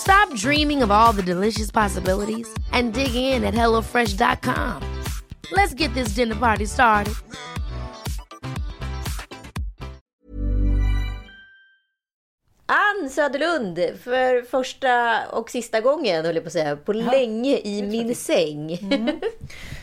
[0.00, 4.82] Stop dreaming of all the delicious possibilities and dig in at HelloFresh.com.
[5.52, 7.14] Let's get this dinner party started.
[12.66, 17.82] Ann Söderlund, för första och sista gången, höll jag på att säga, på länge i
[17.82, 18.68] min säng.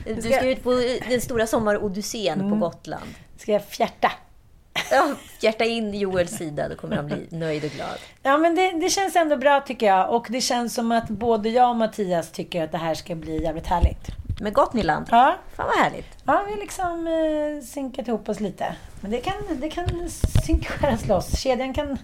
[0.05, 0.73] du ska ut på
[1.09, 3.09] den stora sommarodyssén på Gotland.
[3.37, 4.11] Ska jag fjärta?
[4.91, 7.97] Ja, hjärta in Joels sida, då kommer han bli nöjd och glad.
[8.23, 10.15] Ja, men det, det känns ändå bra tycker jag.
[10.15, 13.43] Och det känns som att både jag och Mattias tycker att det här ska bli
[13.43, 14.07] jävligt härligt.
[14.41, 15.07] Med Gotniland?
[15.11, 15.35] Ja.
[15.55, 16.07] Fan vad härligt.
[16.25, 18.75] Ja, vi har liksom eh, synkat ihop oss lite.
[19.01, 20.09] Men det kan, det kan
[20.45, 21.39] synkas loss.
[21.39, 21.97] Kedjan kan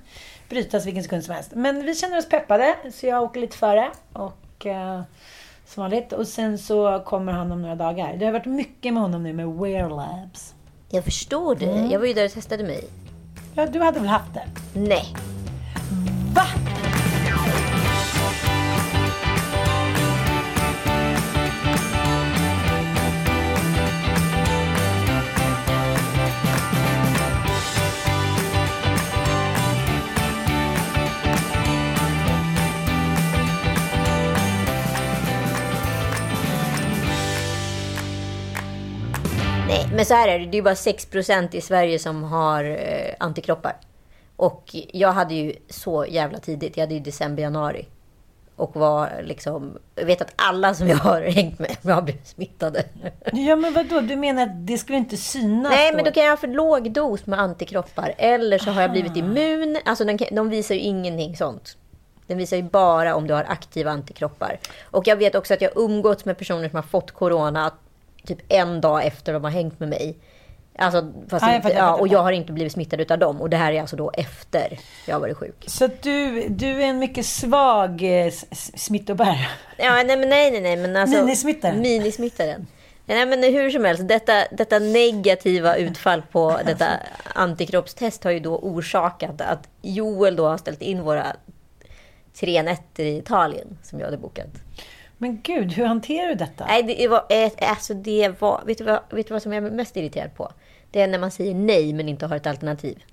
[0.50, 1.52] brytas vilken sekund som helst.
[1.56, 3.92] Men vi känner oss peppade, så jag åker lite före.
[4.14, 5.02] Och eh,
[5.66, 6.14] som vanligt.
[6.14, 8.18] Och sen så kommer han om några dagar.
[8.18, 10.53] Det har varit mycket med honom nu med Wear Labs.
[10.96, 11.88] Jag förstår det.
[11.92, 12.84] Jag var ju där och testade mig.
[13.54, 14.44] Ja, du hade väl haft det?
[14.80, 15.16] Nej.
[16.36, 16.46] Va?
[40.04, 40.46] Men så här är det.
[40.46, 43.76] Det är bara 6% i Sverige som har eh, antikroppar.
[44.36, 46.78] Och jag hade ju så jävla tidigt.
[46.78, 47.88] Jag hade ju december, januari.
[48.56, 49.78] Och var liksom...
[49.96, 52.84] Jag vet att alla som jag har hängt med har blivit smittade.
[53.34, 54.00] Ja, men vadå?
[54.02, 56.92] Du menar att det skulle inte synas Nej, men då kan jag ha för låg
[56.92, 58.14] dos med antikroppar.
[58.18, 59.78] Eller så har jag blivit immun.
[59.86, 61.78] Alltså de, de visar ju ingenting sånt.
[62.28, 64.60] Den visar ju bara om du har aktiva antikroppar.
[64.84, 67.66] Och jag vet också att jag umgåtts med personer som har fått corona
[68.28, 70.18] typ en dag efter de har hängt med mig.
[70.78, 73.42] Alltså, fast Ja, jag inte, jag ja, och jag har inte blivit smittad utav dem.
[73.42, 75.64] Och det här är alltså då efter jag har varit sjuk.
[75.68, 78.32] Så du, du är en mycket svag eh,
[78.76, 79.48] smittobärare.
[79.78, 80.78] Ja, nej, men nej, nej, nej.
[80.78, 81.82] Men alltså, Minismittaren.
[81.82, 82.68] Minismittaren.
[83.06, 86.88] Nej, men hur som helst, detta, detta negativa utfall på detta
[87.36, 91.26] antikroppstest har ju då orsakat att Joel då har ställt in våra
[92.40, 94.63] tre nätter i Italien som jag hade bokat.
[95.24, 96.66] Men gud, hur hanterar du detta?
[96.66, 99.66] Nej, det var, eh, alltså det var, vet du, vad, vet du vad som jag
[99.66, 100.52] är mest irriterad på?
[100.92, 103.04] Det är när man säger nej men inte har ett alternativ.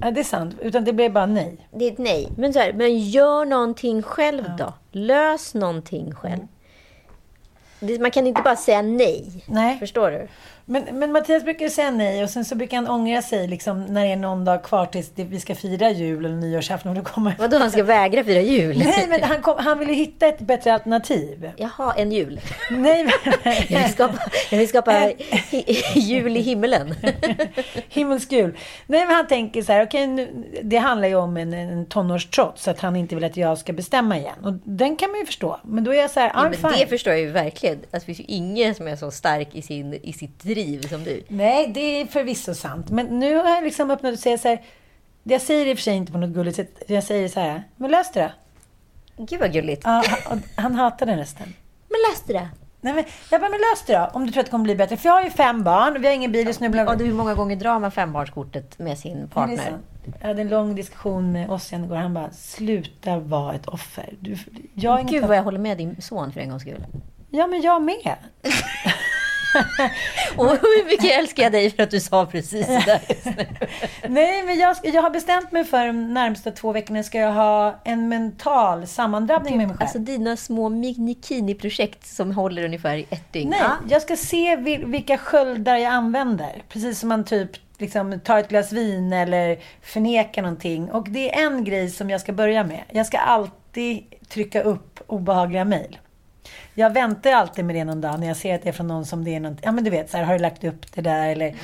[0.00, 0.54] Ja, det är sant.
[0.60, 1.56] Utan det blev bara nej.
[1.70, 2.28] Det är ett nej.
[2.36, 4.72] Men, så här, men gör någonting själv då.
[4.92, 6.46] Lös någonting själv.
[7.80, 9.44] Det, man kan inte bara säga nej.
[9.46, 9.78] Nej.
[9.78, 10.28] Förstår du?
[10.68, 14.04] Men, men Mattias brukar säga nej och sen så brukar han ångra sig liksom, när
[14.04, 16.90] det är någon dag kvar tills vi ska fira jul eller nyårsafton.
[16.90, 17.34] Och då kommer...
[17.38, 18.78] Vadå, han ska vägra fira jul?
[18.78, 21.50] Nej, men han, kom, han vill ju hitta ett bättre alternativ.
[21.56, 22.40] Jaha, en jul.
[22.70, 23.12] Nej, men...
[23.68, 24.18] Jag vill skapa,
[24.50, 25.10] jag vill skapa
[25.94, 26.94] jul i himmelen.
[27.88, 28.58] Himmelsk jul.
[28.86, 32.62] Nej, men han tänker så här, okej, nu, det handlar ju om en, en tonårstrots,
[32.62, 34.44] så att han inte vill att jag ska bestämma igen.
[34.44, 35.60] Och den kan man ju förstå.
[35.64, 36.72] Men då är jag så här, Ja, men fine.
[36.78, 37.76] det förstår jag ju verkligen.
[37.76, 40.55] Alltså, det finns ju ingen som är så stark i, sin, i sitt driv
[40.88, 41.22] som du.
[41.28, 42.90] Nej, det är förvisso sant.
[42.90, 44.62] Men nu har jag liksom öppnat och säger så här,
[45.22, 46.82] jag säger i och för sig inte på något gulligt sätt.
[46.86, 48.32] Jag säger så här, men lös det
[49.16, 49.24] då.
[49.24, 49.82] Gud vad gulligt.
[49.84, 51.54] Ja, han, han hatar den resten.
[51.88, 52.48] Men läs det då.
[52.80, 54.76] Nej, men, jag bara, men lös det då, om du tror att det kommer bli
[54.76, 54.96] bättre.
[54.96, 56.84] För jag har ju fem barn, och vi har ingen bil och snubblar.
[56.84, 59.56] Ja, du, hur många gånger drar man fembarnskortet med sin partner?
[59.56, 59.82] sant.
[60.20, 61.96] Jag hade en lång diskussion med Ossian igår.
[61.96, 64.14] Han bara, sluta vara ett offer.
[64.20, 64.36] Du,
[64.74, 66.86] jag inget Gud vad jag håller med din son för en gångs skull.
[67.30, 68.16] Ja, men jag med.
[70.36, 73.00] Och hur mycket älskar jag dig för att du sa precis det där.
[74.08, 77.80] Nej, men jag, jag har bestämt mig för de närmsta två veckorna ska jag ha
[77.84, 79.82] en mental sammandrabbning med mig själv.
[79.86, 83.50] Alltså dina små minikini-projekt som håller ungefär i ett dygn.
[83.50, 83.70] Nej, Ja.
[83.88, 86.62] jag ska se vil- vilka sköldar jag använder.
[86.68, 90.90] Precis som man typ liksom, ta ett glas vin eller förneka någonting.
[90.90, 92.80] Och det är en grej som jag ska börja med.
[92.90, 95.98] Jag ska alltid trycka upp obehagliga mejl.
[96.74, 99.06] Jag väntar alltid med det någon dag när jag ser att det är från någon
[99.06, 101.00] som det är något, ja men du vet, så här, har du lagt upp det
[101.00, 101.54] där eller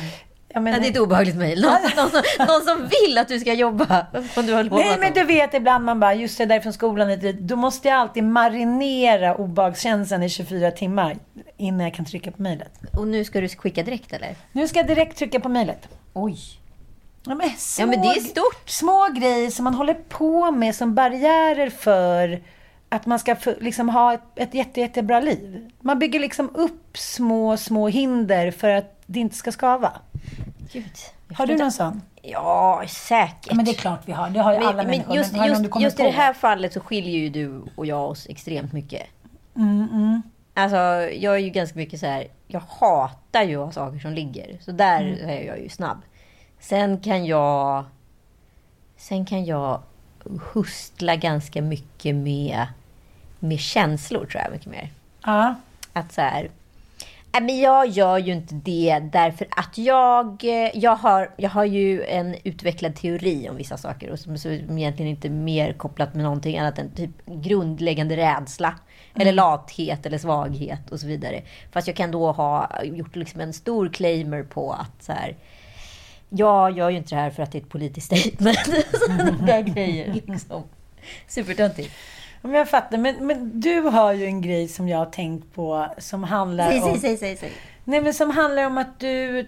[0.55, 1.63] Ja, men, ja, det är ett obehagligt mejl.
[1.63, 4.07] Någon, någon, som, någon som vill att du ska jobba.
[4.35, 7.19] Du har Nej, men du vet ibland man bara, just det där från skolan.
[7.41, 11.17] Då måste jag alltid marinera obehagskänslan i 24 timmar
[11.57, 12.73] innan jag kan trycka på mejlet.
[12.93, 14.35] Och nu ska du skicka direkt eller?
[14.53, 15.89] Nu ska jag direkt trycka på mejlet.
[16.13, 16.39] Oj.
[17.25, 18.71] Ja men, små, ja, men det är stort.
[18.71, 22.41] Små grejer som man håller på med som barriärer för
[22.93, 25.71] att man ska liksom ha ett, ett jätte, jättebra liv.
[25.81, 29.93] Man bygger liksom upp små, små hinder för att det inte ska skava.
[30.73, 30.93] Gud,
[31.35, 32.03] har du någon sån?
[32.23, 33.47] Ja, säkert.
[33.47, 34.31] Ja, men det är klart vi har.
[34.31, 35.17] Det har ju men, alla människor.
[35.17, 38.27] Just, men just, just i det här fallet så skiljer ju du och jag oss
[38.29, 39.03] extremt mycket.
[39.57, 40.23] Mm, mm.
[40.55, 40.77] Alltså,
[41.17, 42.27] jag är ju ganska mycket så här.
[42.47, 44.59] Jag hatar ju att ha saker som ligger.
[44.61, 45.29] Så där mm.
[45.29, 45.99] är jag ju snabb.
[46.61, 47.85] Sen kan jag...
[48.97, 49.83] Sen kan jag
[50.53, 52.67] hustla ganska mycket med,
[53.43, 54.53] med känslor, tror jag.
[54.53, 54.91] Mycket mer.
[55.25, 55.55] Ja.
[55.93, 56.51] Att så här...
[57.41, 60.45] Men jag gör ju inte det därför att jag,
[60.75, 65.11] jag, har, jag har ju en utvecklad teori om vissa saker och som, som egentligen
[65.11, 68.69] inte är mer kopplat med någonting annat än typ grundläggande rädsla.
[68.69, 69.23] Mm.
[69.23, 71.43] Eller lathet eller svaghet och så vidare.
[71.71, 75.37] Fast jag kan då ha gjort liksom en stor claimer på att så här,
[76.29, 78.59] jag gör ju inte det här för att det är ett politiskt statement.
[79.07, 80.63] Sådana grejer liksom.
[81.29, 81.91] Supertöntigt.
[82.43, 82.99] Men jag fattar.
[82.99, 86.83] Men, men du har ju en grej som jag har tänkt på som handlar säg,
[86.83, 86.99] om...
[86.99, 87.53] Säg, säg, säg.
[87.85, 89.47] Nej, men som handlar om att du...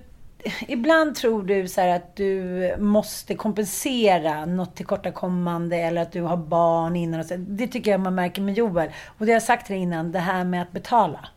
[0.69, 6.97] Ibland tror du så att du måste kompensera något tillkortakommande eller att du har barn
[6.97, 7.21] innan.
[7.21, 7.35] Och så.
[7.39, 8.89] Det tycker jag man märker med Joel.
[9.19, 11.29] Och det har jag sagt till dig innan, det här med att betala.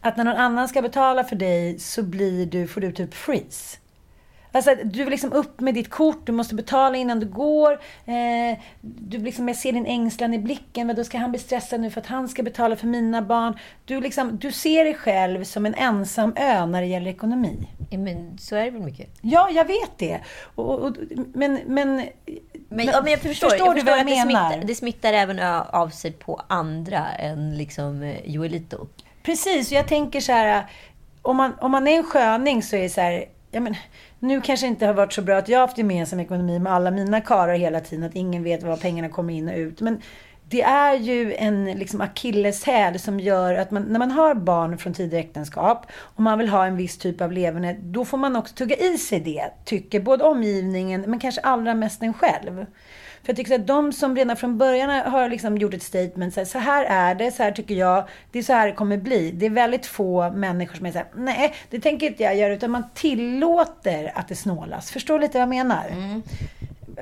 [0.00, 3.78] Att när någon annan ska betala för dig så blir du, får du typ freeze.
[4.52, 7.72] Alltså, du vill liksom upp med ditt kort, du måste betala innan du går.
[8.04, 10.86] Eh, du liksom, jag ser din ängslan i blicken.
[10.86, 13.58] Men då ska han bli stressad nu för att han ska betala för mina barn.
[13.84, 17.68] Du, liksom, du ser dig själv som en ensam ö när det gäller ekonomi.
[17.90, 19.08] Men så är det väl mycket?
[19.20, 20.20] Ja, jag vet det.
[20.54, 20.96] Och, och,
[21.34, 22.02] men, men,
[22.68, 24.50] men, ja, men jag förstår, förstår jag du vad jag menar?
[24.50, 25.38] Det smittar, det smittar även
[25.70, 28.86] av sig på andra än liksom eh, Joelito.
[29.22, 30.66] Precis, jag tänker så här.
[31.22, 33.76] Om man, om man är en sköning så är det så här, ja, men,
[34.22, 36.72] nu kanske det inte har varit så bra att jag har haft gemensam ekonomi med
[36.72, 38.04] alla mina karar hela tiden.
[38.04, 39.80] Att ingen vet var pengarna kommer in och ut.
[39.80, 40.00] Men
[40.48, 44.94] det är ju en liksom akilleshäl som gör att man, när man har barn från
[44.94, 48.54] tidigare äktenskap och man vill ha en viss typ av leverne, då får man också
[48.54, 52.66] tugga i sig det, tycker både omgivningen men kanske allra mest en själv.
[53.22, 56.40] För jag tycker att de som redan från början har liksom gjort ett statement, så
[56.40, 58.96] här, så här är det, så här tycker jag, det är så här det kommer
[58.96, 59.30] bli.
[59.30, 62.54] Det är väldigt få människor som är så här, nej, det tänker inte jag göra,
[62.54, 64.90] utan man tillåter att det snålas.
[64.90, 65.88] Förstår lite vad jag menar?
[65.88, 66.22] Mm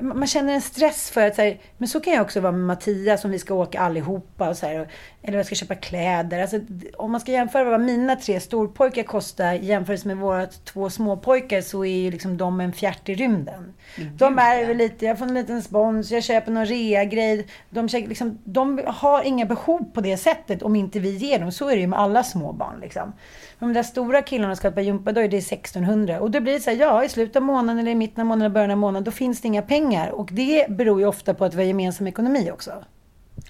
[0.01, 2.61] man känner en stress för att så här, men så kan jag också vara med
[2.61, 4.87] Mattias om vi ska åka allihopa och så här,
[5.23, 6.41] eller jag ska köpa kläder.
[6.41, 6.59] Alltså,
[6.97, 11.85] om man ska jämföra vad mina tre storpojkar kostar jämfört med våra två småpojkar så
[11.85, 13.73] är ju liksom de en fjärt i rymden.
[13.97, 17.47] Mm, de är lite, jag får en liten spons, jag köper någon rea-grej.
[17.69, 21.51] De, liksom, de har inga behov på det sättet om inte vi ger dem.
[21.51, 22.79] Så är det ju med alla små barn.
[22.81, 23.13] Liksom.
[23.59, 26.19] de där stora killarna ska på gympa, då är det 1600.
[26.19, 28.27] Och då blir det så här, ja i slutet av månaden eller i mitten av
[28.27, 30.09] månaden, början av månaden, då finns det inga pengar.
[30.09, 32.83] Och det beror ju ofta på att vi har gemensam ekonomi också.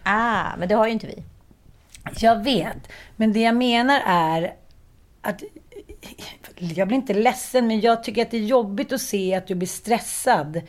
[0.03, 1.23] Ah, men det har ju inte vi.
[2.19, 2.91] Jag vet.
[3.15, 4.53] Men det jag menar är
[5.21, 5.43] att
[6.57, 9.55] jag blir inte ledsen, men jag tycker att det är jobbigt att se att du
[9.55, 10.61] blir stressad.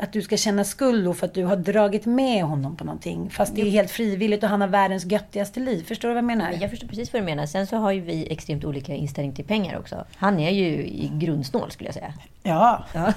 [0.00, 3.30] Att du ska känna skuld för att du har dragit med honom på någonting.
[3.30, 5.84] Fast det är helt frivilligt och han har världens göttigaste liv.
[5.84, 6.52] Förstår du vad jag menar?
[6.60, 7.46] Jag förstår precis vad du menar.
[7.46, 10.04] Sen så har ju vi extremt olika inställning till pengar också.
[10.16, 12.14] Han är ju i grundsnål skulle jag säga.
[12.42, 12.86] Ja.
[12.94, 13.12] ja.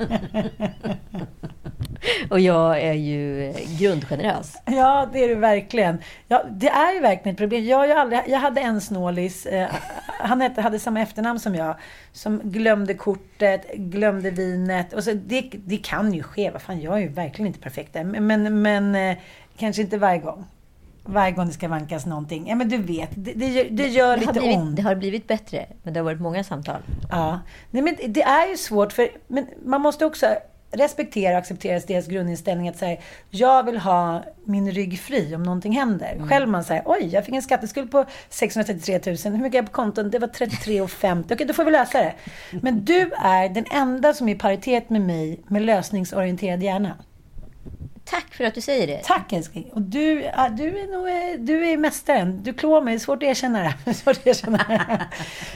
[2.30, 4.56] och jag är ju eh, grundgenerös.
[4.66, 5.98] Ja, det är du verkligen.
[6.28, 7.64] Ja, det är ju verkligen ett problem.
[7.64, 9.68] Jag, jag, aldrig, jag hade en snålis, eh,
[10.06, 11.76] han hette, hade samma efternamn som jag,
[12.12, 14.92] som glömde kortet, glömde vinet.
[14.92, 16.50] Och så, det, det kan ju ske.
[16.50, 18.04] Vad fan, jag är ju verkligen inte perfekt där.
[18.04, 19.16] Men, men eh,
[19.56, 20.44] kanske inte varje gång
[21.10, 22.48] varje gång det ska vankas någonting.
[22.48, 24.76] Ja, men du vet, det, det, det gör det lite blivit, ont.
[24.76, 26.80] Det har blivit bättre, men det har varit många samtal.
[27.10, 27.40] Ja.
[27.70, 30.26] Nej, men det är ju svårt, för men man måste också
[30.72, 33.00] respektera och acceptera deras grundinställning att säga
[33.30, 36.12] jag vill ha min rygg fri om någonting händer.
[36.12, 36.28] Mm.
[36.28, 39.16] Själv man säger oj, jag fick en skatteskuld på 633 000.
[39.16, 40.10] Hur mycket är på konton?
[40.10, 41.24] Det var 33,50.
[41.32, 42.14] Okej, då får vi lösa det.
[42.62, 46.96] Men du är den enda som är i paritet med mig med lösningsorienterad hjärna.
[48.10, 49.00] Tack för att du säger det.
[49.04, 49.70] Tack älskling.
[49.72, 52.42] Och du, ja, du är nog eh, du är mästaren.
[52.42, 52.94] Du klår mig.
[52.94, 53.94] Det är svårt att erkänna det.
[53.94, 55.00] Svårt att erkänna det.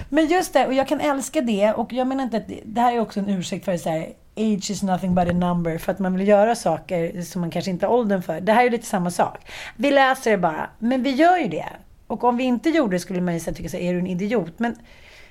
[0.08, 1.73] Men just det, och jag kan älska det.
[1.73, 4.08] Och jag menar inte att det, det här är också en ursäkt för så här,
[4.37, 5.78] age is nothing but a number.
[5.78, 8.40] För att man vill göra saker som man kanske inte har åldern för.
[8.40, 9.50] Det här är lite samma sak.
[9.76, 10.70] Vi läser det bara.
[10.78, 11.68] Men vi gör ju det.
[12.06, 13.99] Och om vi inte gjorde det skulle man ju säga, tycka så här, är du
[13.99, 14.58] en idiot?
[14.58, 14.76] Men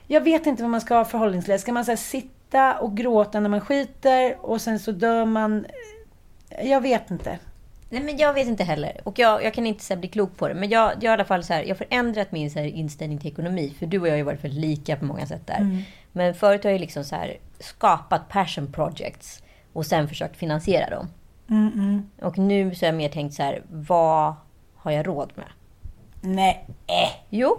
[0.08, 1.60] jag vet inte vad man ska ha förhållningsläge.
[1.60, 5.66] Ska man så här, sitta och gråta när man skiter och sen så dör man?
[6.62, 7.40] Jag vet inte.
[7.90, 9.02] Nej, men jag vet inte heller.
[9.04, 10.54] Och jag, jag kan inte så bli klok på det.
[10.54, 12.66] Men jag, jag har i alla fall så här, jag har förändrat min så här,
[12.66, 13.74] inställning till ekonomi.
[13.80, 15.84] För du och jag har ju varit väldigt lika på många sätt där.
[16.12, 19.44] Men förut har jag liksom så här, skapat passion projects
[19.74, 21.08] och sen försökt finansiera dem.
[22.22, 24.34] Och nu så har jag mer tänkt så här, vad
[24.76, 25.48] har jag råd med?
[26.22, 26.66] Nej.
[26.88, 27.10] Äh.
[27.30, 27.58] Jo,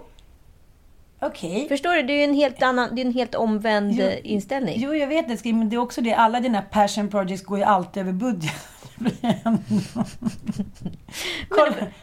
[1.19, 1.67] Okej.
[1.67, 2.03] förstår du?
[2.03, 4.75] Det är en helt annan, det är en helt omvänd Jo, eh, inställning.
[4.77, 5.53] Jo, jag vet det.
[5.53, 6.13] Men det är också det.
[6.13, 8.53] Alla dina passion projects går ju alltid över budget.
[8.95, 9.59] Men, men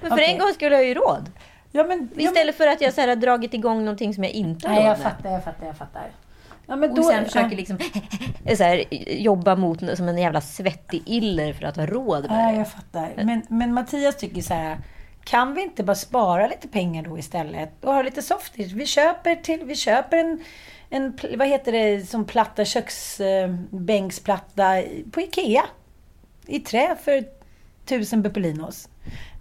[0.00, 0.32] för Okej.
[0.32, 1.30] en gång skulle jag ju råd.
[1.72, 2.08] Ja, men...
[2.16, 4.74] Ja, Istället för att jag så här, har dragit igång någonting som jag inte har
[4.74, 6.10] Nej, jag fattar, jag fattar, jag fattar.
[6.66, 7.56] Ja, men Och sen försöker ja.
[7.56, 7.78] liksom
[8.56, 8.84] så här,
[9.14, 12.58] jobba mot som en jävla svettig iller för att ha råd med Ja, det.
[12.58, 13.12] jag fattar.
[13.16, 14.78] Men, men Mattias tycker så här.
[15.24, 17.84] Kan vi inte bara spara lite pengar då istället?
[17.84, 18.72] Och ha lite softis?
[18.72, 20.44] Vi köper, till, vi köper en,
[20.90, 24.82] en, vad heter det, som platta, köksbänksplatta
[25.12, 25.62] på Ikea.
[26.52, 27.24] I trä för
[27.84, 28.88] tusen buppelinos.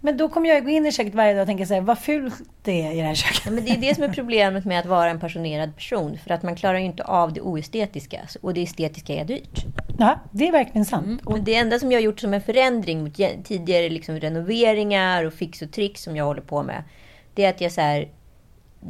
[0.00, 1.98] Men då kommer jag gå in i köket varje dag och tänka så här, vad
[1.98, 3.42] fult det är i det här köket.
[3.44, 6.18] Ja, men det är det som är problemet med att vara en passionerad person.
[6.18, 8.20] För att man klarar ju inte av det oestetiska.
[8.40, 9.64] Och det estetiska är dyrt.
[9.98, 11.22] Ja, det är verkligen sant.
[11.24, 15.34] Och det enda som jag har gjort som en förändring mot tidigare liksom renoveringar och
[15.34, 16.82] fix och tricks som jag håller på med.
[17.34, 18.08] Det är att jag så här,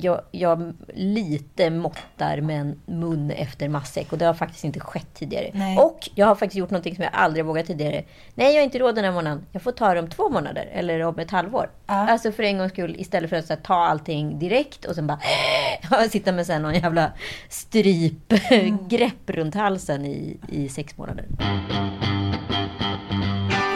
[0.01, 4.13] jag, jag lite måttar med en mun efter matsäck.
[4.13, 5.51] Och det har faktiskt inte skett tidigare.
[5.53, 5.79] Nej.
[5.79, 8.05] Och jag har faktiskt gjort någonting som jag aldrig vågat tidigare.
[8.35, 9.47] Nej, jag har inte råd den här månaden.
[9.53, 10.69] Jag får ta det om två månader.
[10.73, 11.71] Eller om ett halvår.
[11.87, 11.95] Ja.
[11.95, 12.97] Alltså för en gångs skull.
[12.99, 15.19] Istället för att här, ta allting direkt och sen bara
[16.11, 17.13] sitta med så här, någon jävla
[17.49, 21.25] strypgrepp runt halsen i, i sex månader.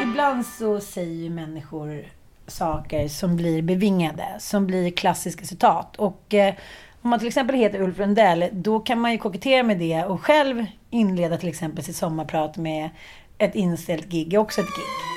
[0.02, 2.04] Ibland så säger människor
[2.46, 5.96] saker som blir bevingade, som blir klassiska citat.
[5.96, 6.54] Och eh,
[7.02, 10.22] om man till exempel heter Ulf Lundell, då kan man ju kokettera med det och
[10.22, 12.90] själv inleda till exempel sitt sommarprat med
[13.38, 15.16] ett inställt gig, är också ett gig.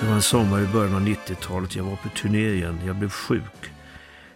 [0.00, 1.76] Det var en sommar i början av 90-talet.
[1.76, 2.80] Jag var på turné igen.
[2.86, 3.72] Jag blev sjuk.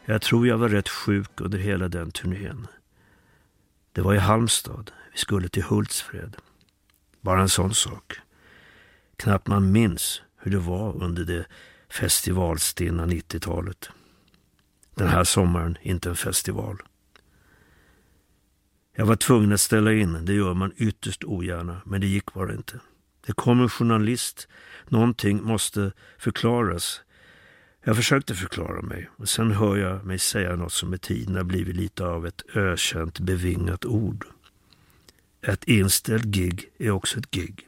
[0.04, 2.66] Jag tror jag var rätt sjuk under hela den turnén.
[3.92, 4.90] Det var i Halmstad.
[5.16, 6.37] Vi skulle till Hultsfred.
[7.20, 8.12] Bara en sån sak.
[9.16, 11.46] Knappt man minns hur det var under det
[11.88, 13.90] festivalstinna 90-talet.
[14.94, 16.82] Den här sommaren inte en festival.
[18.96, 20.25] Jag var tvungen att ställa in.
[20.25, 22.80] Det gör man ytterst ogärna, men det gick bara inte.
[23.26, 24.49] Det kom en journalist.
[24.88, 27.00] Någonting måste förklaras.
[27.85, 31.44] Jag försökte förklara mig och sen hör jag mig säga något som med tiden har
[31.44, 34.26] blivit lite av ett ökänt bevingat ord.
[35.46, 37.66] Ett inställt gig är också ett gig.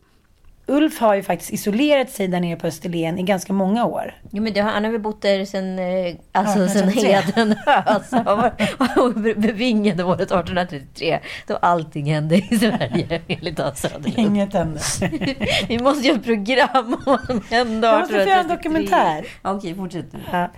[0.70, 4.14] Ulf har ju faktiskt isolerat sig där nere på Österlen i ganska många år.
[4.30, 7.22] Jo, men det har, han har väl bott där sen, eh, alltså, 1833.
[7.34, 8.10] sen Hedenhös.
[8.12, 11.18] Han var bevingade året 1833.
[11.46, 14.18] Då allting hände i Sverige, enligt Hans Söderlund.
[14.18, 14.80] Inget hände.
[15.68, 18.56] Vi måste göra ett program om vad som hände Jag måste få göra en 1833.
[18.56, 19.26] dokumentär.
[19.42, 20.18] Ja, Okej, fortsätt du.
[20.32, 20.50] Ja.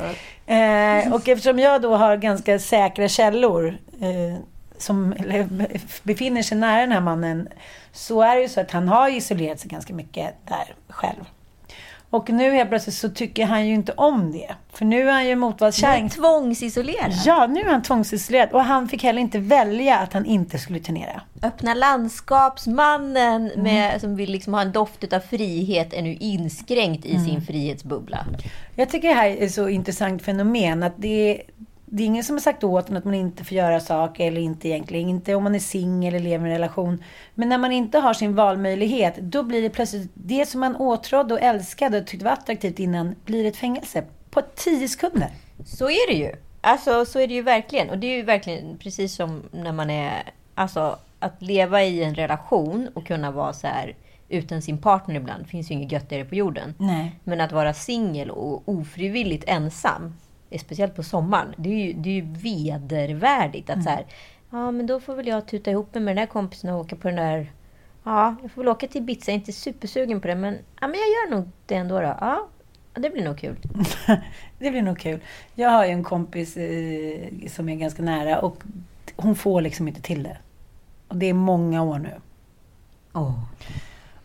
[0.55, 4.41] Eh, och eftersom jag då har ganska säkra källor eh,
[4.83, 5.15] som
[6.03, 7.49] befinner sig nära den här mannen
[7.93, 11.25] så är det ju så att han har isolerat sig ganska mycket där själv.
[12.11, 14.55] Och nu helt plötsligt så tycker han ju inte om det.
[14.73, 16.03] För nu är han ju motvallskärring.
[16.03, 17.13] Men tvångsisolerad.
[17.25, 18.53] Ja, nu är han tvångsisolerad.
[18.53, 21.21] Och han fick heller inte välja att han inte skulle turnera.
[21.43, 27.19] Öppna landskapsmannen med, som vill liksom ha en doft av frihet är nu inskränkt i
[27.19, 28.27] sin frihetsbubbla.
[28.75, 30.83] Jag tycker det här är ett så intressant fenomen.
[30.83, 31.43] Att det är,
[31.93, 34.41] det är ingen som har sagt åt en att man inte får göra saker eller
[34.41, 35.09] inte egentligen.
[35.09, 37.05] Inte om man är singel eller lever i en relation.
[37.35, 41.35] Men när man inte har sin valmöjlighet, då blir det plötsligt det som man åtrådde
[41.35, 44.05] och älskade och tyckte var attraktivt innan, blir ett fängelse.
[44.31, 45.29] På tio sekunder.
[45.67, 46.33] Så är det ju.
[46.61, 47.91] Alltså så är det ju verkligen.
[47.91, 50.23] Och det är ju verkligen precis som när man är...
[50.55, 53.95] Alltså att leva i en relation och kunna vara så här
[54.29, 55.47] utan sin partner ibland.
[55.47, 56.75] finns ju inget göttigare på jorden.
[56.79, 57.13] Nej.
[57.25, 60.15] Men att vara singel och ofrivilligt ensam,
[60.59, 63.71] speciellt på sommaren, det är ju, det är ju vedervärdigt.
[63.71, 64.07] Att så här,
[64.51, 66.97] ja men då får väl jag tuta ihop mig med den där kompisen och åka
[66.97, 67.53] på den där...
[68.05, 69.31] Ja, jag får väl åka till Ibiza.
[69.31, 72.01] Jag är inte supersugen på det, men, ja, men jag gör nog det ändå.
[72.01, 72.17] Då.
[72.21, 72.49] Ja,
[72.95, 73.57] det blir nog kul.
[74.59, 75.21] det blir nog kul.
[75.55, 78.63] Jag har ju en kompis eh, som är ganska nära och
[79.17, 80.37] hon får liksom inte till det.
[81.09, 82.13] Och det är många år nu.
[83.13, 83.45] Åh.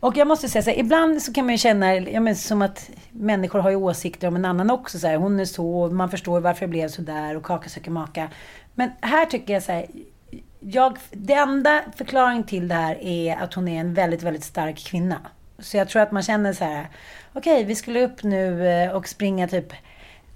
[0.05, 2.61] Och jag måste säga så här, ibland så kan man ju känna, ja, men som
[2.61, 4.99] att människor har ju åsikter om en annan också.
[4.99, 7.91] Så här, hon är så, man förstår varför det blev så där och kaka söker
[7.91, 8.29] maka.
[8.75, 9.85] Men här tycker jag så här,
[10.59, 14.77] jag, det enda förklaringen till det här är att hon är en väldigt, väldigt stark
[14.77, 15.17] kvinna.
[15.59, 16.89] Så jag tror att man känner så här,
[17.33, 19.73] okej, okay, vi skulle upp nu eh, och springa typ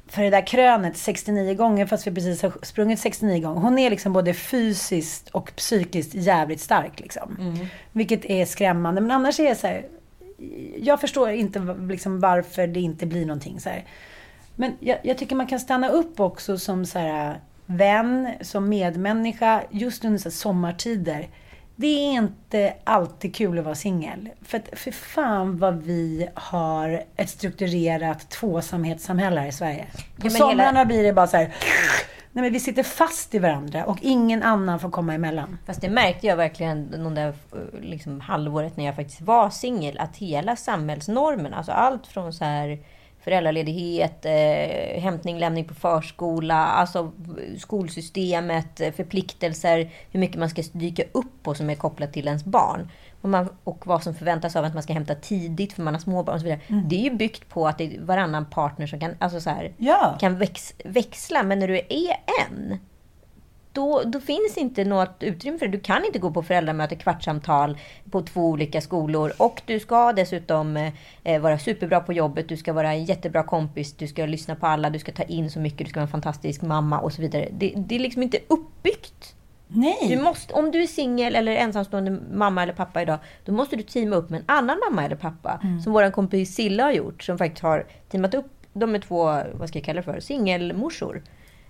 [0.09, 3.61] för det där krönet 69 gånger fast vi precis har sprungit 69 gånger.
[3.61, 6.99] Hon är liksom både fysiskt och psykiskt jävligt stark.
[6.99, 7.37] Liksom.
[7.39, 7.67] Mm.
[7.91, 9.01] Vilket är skrämmande.
[9.01, 9.85] Men annars är det så här,
[10.77, 13.59] Jag förstår inte liksom varför det inte blir någonting.
[13.59, 13.85] Så här.
[14.55, 19.63] Men jag, jag, tycker man kan stanna upp också som så här, vän, som medmänniska
[19.69, 21.27] just under så sommartider
[21.79, 24.29] det är inte alltid kul att vara singel.
[24.41, 29.85] För att för fan vad vi har ett strukturerat tvåsamhetssamhälle här i Sverige.
[29.93, 30.85] På ja, somrarna hela...
[30.85, 31.55] blir det bara så här...
[32.31, 35.57] Nej, men vi sitter fast i varandra och ingen annan får komma emellan.
[35.65, 37.33] Fast det märkte jag verkligen de där
[37.81, 39.97] liksom, halvåret när jag faktiskt var singel.
[39.97, 42.79] Att hela samhällsnormen, alltså allt från så här
[43.21, 47.11] föräldraledighet, eh, hämtning, lämning på förskola, alltså
[47.57, 52.45] skolsystemet, eh, förpliktelser, hur mycket man ska dyka upp på som är kopplat till ens
[52.45, 52.89] barn.
[53.21, 56.01] Och, man, och vad som förväntas av att man ska hämta tidigt för man har
[56.01, 56.61] småbarn och så vidare.
[56.67, 56.89] Mm.
[56.89, 59.73] Det är ju byggt på att det är varannan partner som kan, alltså så här,
[59.77, 60.17] ja.
[60.19, 61.43] kan väx, växla.
[61.43, 62.15] Men när du är
[62.47, 62.79] en,
[63.79, 65.71] då, då finns inte något utrymme för det.
[65.71, 67.77] Du kan inte gå på föräldramöte, kvartssamtal
[68.11, 69.33] på två olika skolor.
[69.37, 70.91] Och du ska dessutom
[71.23, 74.67] eh, vara superbra på jobbet, du ska vara en jättebra kompis, du ska lyssna på
[74.67, 77.21] alla, du ska ta in så mycket, du ska vara en fantastisk mamma och så
[77.21, 77.49] vidare.
[77.51, 79.35] Det, det är liksom inte uppbyggt.
[79.67, 79.97] Nej.
[80.09, 83.83] Du måste, om du är singel eller ensamstående mamma eller pappa idag, då måste du
[83.83, 85.59] teama upp med en annan mamma eller pappa.
[85.63, 85.81] Mm.
[85.81, 89.67] Som vår kompis Silla har gjort, som faktiskt har teamat upp de är två, vad
[89.67, 91.21] ska jag kalla det för, singelmorsor.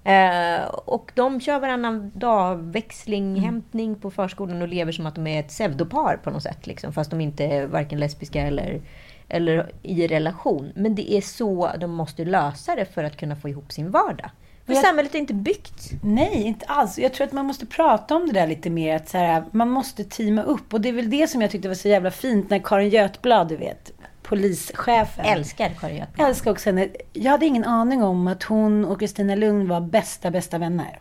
[0.10, 3.44] Eh, och de kör varannan dag växling, mm.
[3.44, 6.68] hämtning på förskolan och lever som att de är ett pseudopar på något sätt.
[6.68, 8.82] Liksom, fast de inte är varken lesbiska eller,
[9.28, 10.72] eller i relation.
[10.76, 14.32] Men det är så de måste lösa det för att kunna få ihop sin vardag.
[14.66, 15.92] För jag, samhället är inte byggt.
[16.04, 17.00] Nej, inte alls.
[17.00, 18.96] Jag tror att man måste prata om det där lite mer.
[18.96, 20.74] Att så här, man måste teama upp.
[20.74, 23.48] Och det är väl det som jag tyckte var så jävla fint när Karin Götblad,
[23.48, 23.92] du vet,
[24.30, 25.26] polischefen.
[25.26, 26.28] Älskar Götblad.
[26.28, 26.88] Älskar också henne.
[27.14, 31.00] Jag hade ingen aning om att hon och Kristina Lugn var bästa, bästa vänner.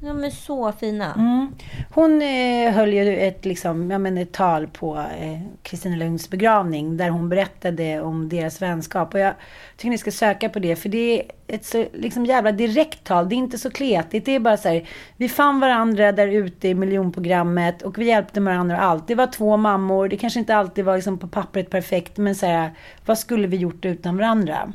[0.00, 1.14] De är så fina.
[1.14, 1.54] Mm.
[1.90, 6.30] Hon eh, höll ju ett, liksom, jag menar, ett tal på eh, Kristina eh, Lunds
[6.30, 9.14] begravning där hon berättade om deras vänskap.
[9.14, 9.34] Och jag
[9.76, 13.28] tycker ni ska söka på det för det är ett så liksom, jävla direkt tal.
[13.28, 14.24] Det är inte så kletigt.
[14.24, 18.40] Det är bara så här, vi fann varandra där ute i miljonprogrammet och vi hjälpte
[18.40, 19.08] varandra allt.
[19.08, 20.08] Det var två mammor.
[20.08, 22.70] Det kanske inte alltid var liksom, på pappret perfekt men så här,
[23.06, 24.72] vad skulle vi gjort utan varandra?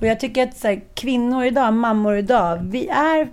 [0.00, 3.28] Och jag tycker att så här, kvinnor idag, mammor idag, vi är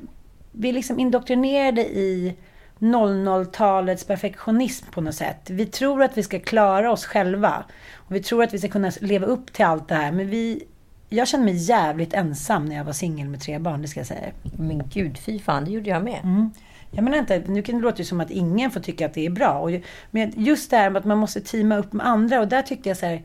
[0.54, 2.36] vi är liksom indoktrinerade i
[2.80, 5.50] 00-talets perfektionism på något sätt.
[5.50, 7.64] Vi tror att vi ska klara oss själva.
[7.94, 10.12] Och vi tror att vi ska kunna leva upp till allt det här.
[10.12, 10.64] Men vi,
[11.10, 14.08] jag kände mig jävligt ensam när jag var singel med tre barn, det ska jag
[14.08, 14.32] säga.
[14.58, 16.20] Men gud, fy fan, det gjorde jag med.
[16.24, 16.52] Mm.
[16.92, 19.26] Jag menar inte, nu kan det låta ju som att ingen får tycka att det
[19.26, 19.60] är bra.
[19.60, 19.72] Och,
[20.12, 22.40] men just det här med att man måste teama upp med andra.
[22.40, 23.24] Och där tyckte jag så här,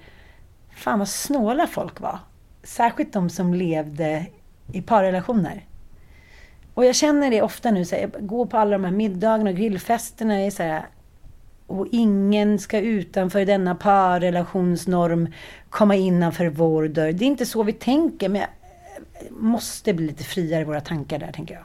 [0.71, 2.19] fan vad snåla folk var.
[2.63, 4.27] Särskilt de som levde
[4.73, 5.68] i parrelationer.
[6.79, 9.51] Och jag känner det ofta nu, så här, jag går på alla de här middagarna
[9.51, 10.41] och grillfesterna.
[10.41, 10.87] Är så här,
[11.67, 15.33] och ingen ska utanför denna parrelationsnorm
[15.71, 17.13] komma innanför vår dörr.
[17.13, 18.51] Det är inte så vi tänker, men jag
[19.31, 21.63] måste bli lite friare i våra tankar där, tänker jag.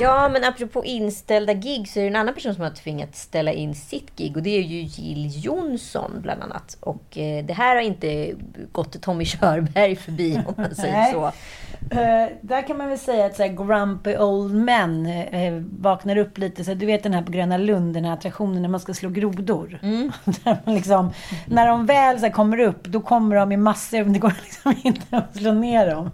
[0.00, 3.52] Ja, men apropå inställda gig så är det en annan person som har tvingats ställa
[3.52, 6.76] in sitt gig och det är ju Jill Johnson bland annat.
[6.80, 8.34] Och eh, det här har inte
[8.72, 11.32] gått Tommy Körberg förbi om man säger så.
[11.92, 16.38] Uh, där kan man väl säga att så här, grumpy old men uh, vaknar upp
[16.38, 16.64] lite.
[16.64, 19.10] Så, du vet den här på Gröna Lund, den här attraktionen när man ska slå
[19.10, 19.78] grodor.
[19.82, 20.12] Mm.
[20.66, 21.12] liksom,
[21.46, 24.04] när de väl så här, kommer upp, då kommer de i massor.
[24.04, 26.10] Det går liksom inte att slå ner dem.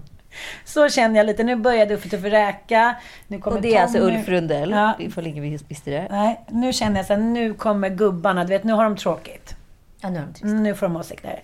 [0.64, 1.44] Så känner jag lite.
[1.44, 2.96] Nu börjar Duffet och räka.
[3.26, 4.70] Nu kommer och det är alltså Ulf Rundell.
[4.70, 4.96] Ja.
[4.98, 6.07] Ifall ingen visste det.
[6.11, 8.44] Nej, nu känner jag så här, nu kommer gubbarna.
[8.44, 9.57] Du vet, nu har de tråkigt.
[10.00, 10.44] Ja, nu har de trist.
[10.44, 11.40] Nu får de åsikter.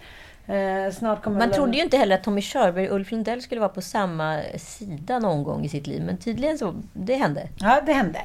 [0.47, 3.83] Eh, Man trodde ju inte heller att Tommy Körberg och Ulf Lundell skulle vara på
[3.83, 6.03] samma sida någon gång i sitt liv.
[6.03, 7.49] Men tydligen så, det hände.
[7.57, 8.21] Ja, det hände.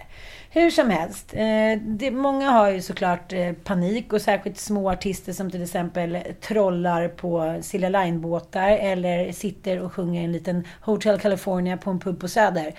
[0.52, 1.34] Hur som helst.
[1.34, 6.18] Eh, det, många har ju såklart eh, panik och särskilt små artister som till exempel
[6.42, 12.20] trollar på Silja Line-båtar eller sitter och sjunger en liten Hotel California på en pub
[12.20, 12.74] på Söder.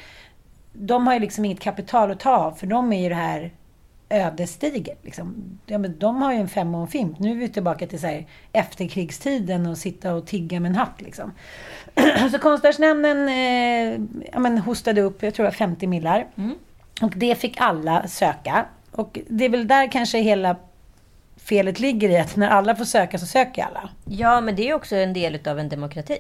[0.73, 3.51] De har ju liksom inget kapital att ta av för de är ju det här
[4.11, 5.05] ödesdigert.
[5.05, 5.59] Liksom.
[5.67, 7.19] Ja, men de har ju en fem och en fimp.
[7.19, 11.01] Nu är vi tillbaka till så här, efterkrigstiden och sitta och tigga med en hatt.
[11.01, 11.33] Liksom.
[12.33, 14.01] så Konstnärsnämnden eh,
[14.33, 16.27] ja, men hostade upp, jag tror det var 50 millar.
[17.03, 18.67] Och det fick alla söka.
[18.91, 20.57] Och det är väl där kanske hela
[21.51, 23.89] felet ligger i att när alla får söka så söker alla.
[24.05, 26.19] Ja, men det är också en del av en demokrati.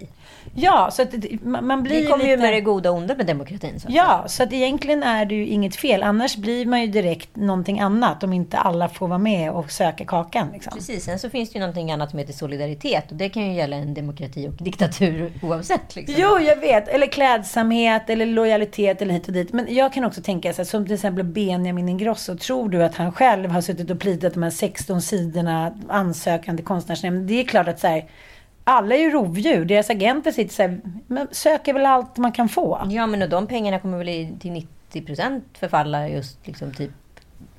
[0.54, 2.30] Ja, så att det- man man blir Det kommer lite...
[2.30, 3.80] ju med det goda och onda med demokratin.
[3.80, 3.86] Så.
[3.90, 6.02] Ja, så att egentligen är det ju inget fel.
[6.02, 10.04] Annars blir man ju direkt någonting annat om inte alla får vara med och söka
[10.04, 10.48] kakan.
[10.52, 10.72] Liksom.
[10.76, 13.10] Precis, sen så finns det ju någonting annat som heter solidaritet.
[13.10, 15.96] Och det kan ju gälla en demokrati och diktatur oavsett.
[15.96, 16.14] Liksom.
[16.18, 16.88] Jo, jag vet.
[16.88, 19.52] Eller klädsamhet eller lojalitet eller hit och dit.
[19.52, 22.36] Men jag kan också tänka så här, som till exempel Benjamin Ingrosso.
[22.36, 25.19] Tror du att han själv har suttit och plitat de här 16 sidorna
[25.88, 27.26] ansökan till konstnärsnämnden?
[27.26, 28.04] Det är klart att så här,
[28.64, 29.64] alla är ju rovdjur.
[29.64, 32.86] Deras agenter sitter så här, men söker väl allt man kan få.
[32.90, 36.90] Ja, men och de pengarna kommer väl till 90 procent förfalla just liksom typ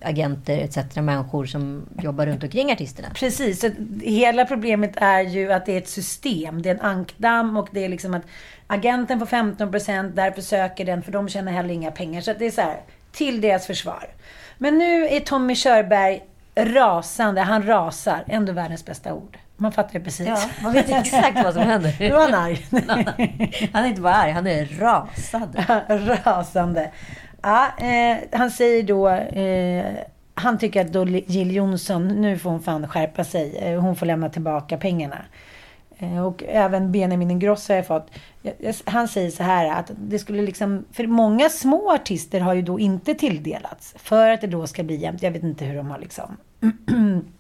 [0.02, 0.96] agenter etc.
[0.96, 3.10] Människor som jobbar runt omkring artisterna.
[3.16, 3.66] Precis,
[4.02, 6.62] hela problemet är ju att det är ett system.
[6.62, 8.24] Det är en ankdamm och det är liksom att
[8.68, 12.22] agenten får 15% därför söker den för de tjänar heller inga pengar.
[12.22, 14.06] Så det är så här, till deras försvar.
[14.58, 16.22] Men nu är Tommy Körberg
[16.56, 17.42] rasande.
[17.42, 18.24] Han rasar.
[18.28, 19.38] Ändå världens bästa ord.
[19.58, 20.28] Man fattar det precis.
[20.28, 21.96] Ja, man vet exakt vad som händer.
[22.00, 22.66] Nu var han arg.
[23.74, 25.66] Han är inte bara arg, han är rasad.
[26.26, 26.92] rasande.
[27.42, 29.10] Ja, eh, han säger då...
[29.10, 29.86] Eh,
[30.34, 33.58] han tycker att då Jill Johnson, nu får hon fan skärpa sig.
[33.58, 35.18] Eh, hon får lämna tillbaka pengarna.
[36.02, 38.08] Eh, och även Benjamin Ingrosso har jag fått.
[38.86, 40.86] Han säger så här att det skulle liksom...
[40.92, 43.96] För många små artister har ju då inte tilldelats.
[43.98, 45.24] För att det då ska bli jämnt.
[45.24, 46.38] Jag vet inte hur de har liksom...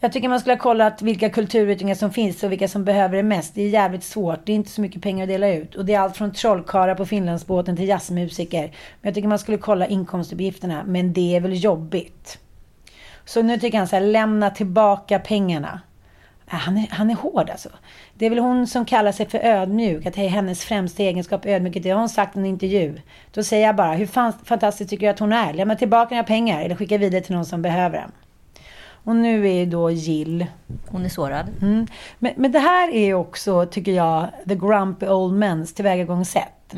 [0.00, 3.22] Jag tycker man skulle ha kollat vilka kulturyttringar som finns och vilka som behöver det
[3.22, 3.54] mest.
[3.54, 4.46] Det är jävligt svårt.
[4.46, 5.74] Det är inte så mycket pengar att dela ut.
[5.74, 8.62] Och det är allt från trollkarlar på Finlandsbåten till jazzmusiker.
[8.62, 10.84] Men jag tycker man skulle kolla inkomstuppgifterna.
[10.86, 12.38] Men det är väl jobbigt.
[13.24, 15.80] Så nu tycker han så här, lämna tillbaka pengarna.
[16.48, 17.68] Han är, han är hård alltså.
[18.14, 20.06] Det är väl hon som kallar sig för ödmjuk.
[20.06, 21.82] Att det är hennes främsta egenskap ödmjukhet.
[21.82, 23.00] Det har hon sagt i en intervju.
[23.32, 25.52] Då säger jag bara, hur fan, fantastiskt tycker du att hon är?
[25.52, 28.12] Lämna tillbaka dina pengar eller skicka vidare till någon som behöver dem.
[29.06, 30.46] Och nu är ju då Jill
[30.88, 31.46] Hon är sårad.
[31.62, 31.86] Mm.
[32.18, 36.74] Men, men det här är också, tycker jag, the grumpy old men's tillvägagångssätt.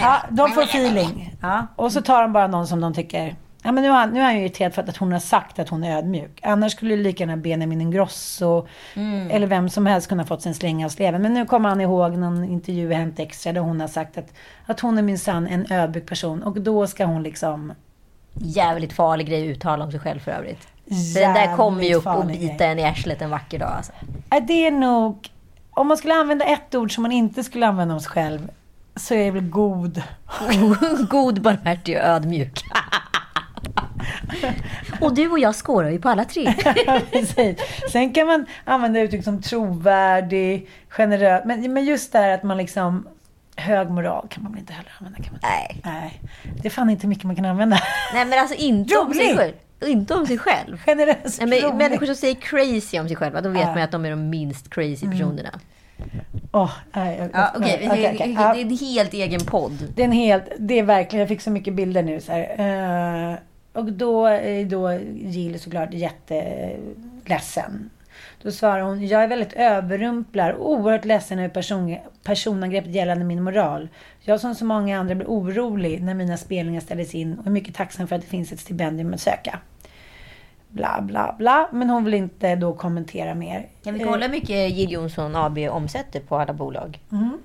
[0.00, 1.34] Ja, de får feeling.
[1.42, 1.66] Ja.
[1.76, 3.34] Och så tar de bara någon som de tycker...
[3.66, 5.68] Ja, men nu, är nu är han ju irriterad för att hon har sagt att
[5.68, 6.40] hon är ödmjuk.
[6.42, 8.66] Annars skulle det lika gärna Benjamin Ingrosso
[9.30, 11.22] eller vem som helst kunna fått sin slänga av sleven.
[11.22, 14.32] Men nu kommer han ihåg någon intervju i Hänt Extra där hon har sagt att,
[14.66, 16.42] att hon är minsann en ödmjuk person.
[16.42, 17.72] Och då ska hon liksom...
[18.34, 20.68] Jävligt farlig grej att uttala om sig själv för övrigt.
[20.88, 23.72] För den där kommer ju upp och bita en i arslet en vacker dag.
[23.76, 23.92] Alltså.
[24.46, 25.28] Det är nog...
[25.70, 28.50] Om man skulle använda ett ord som man inte skulle använda om sig själv
[28.96, 30.02] så är det väl god.
[31.10, 32.64] God, barmhärtig och ödmjuk.
[35.00, 36.54] och du och jag skårar ju på alla tre.
[37.12, 37.58] Precis.
[37.92, 41.42] Sen kan man använda uttryck som trovärdig, generös.
[41.44, 43.08] Men, men just det här att man liksom...
[43.58, 45.18] Hög moral kan man väl inte heller använda?
[45.22, 45.40] Kan man?
[45.42, 45.80] Nej.
[45.84, 46.20] Nej.
[46.62, 47.78] Det är fan inte mycket man kan använda.
[48.14, 49.52] Nej men alltså inte om sig själv.
[49.86, 50.78] Inte om sig själv.
[50.86, 53.68] Generös, Nej, men människor som säger crazy om sig själva, då vet Ja.
[53.74, 55.50] man att de är de minst crazy personerna.
[56.52, 58.34] Åh, nej, jag- Ja, okej, okej, det, okej.
[58.34, 59.92] det är en helt egen podd.
[59.94, 63.30] Det är en helt, det är verkligen, jag fick så mycket bilder nu så här.
[63.32, 63.36] Eh,
[63.76, 67.90] och då är då Jill såklart jätteledsen.
[68.42, 73.42] Då svarar hon, jag är väldigt överrumplad och oerhört ledsen över person, personangreppet gällande min
[73.42, 73.88] moral.
[74.20, 77.74] Jag som så många andra blir orolig när mina spelningar ställdes in och är mycket
[77.74, 79.58] tacksam för att det finns ett stipendium att söka.
[80.68, 81.68] Bla, bla, bla.
[81.72, 83.66] Men hon vill inte då kommentera mer.
[83.84, 87.00] Kan vi Eh, kolla hur mycket Jill Johnson AB omsätter på alla bolag?
[87.12, 87.38] Mm.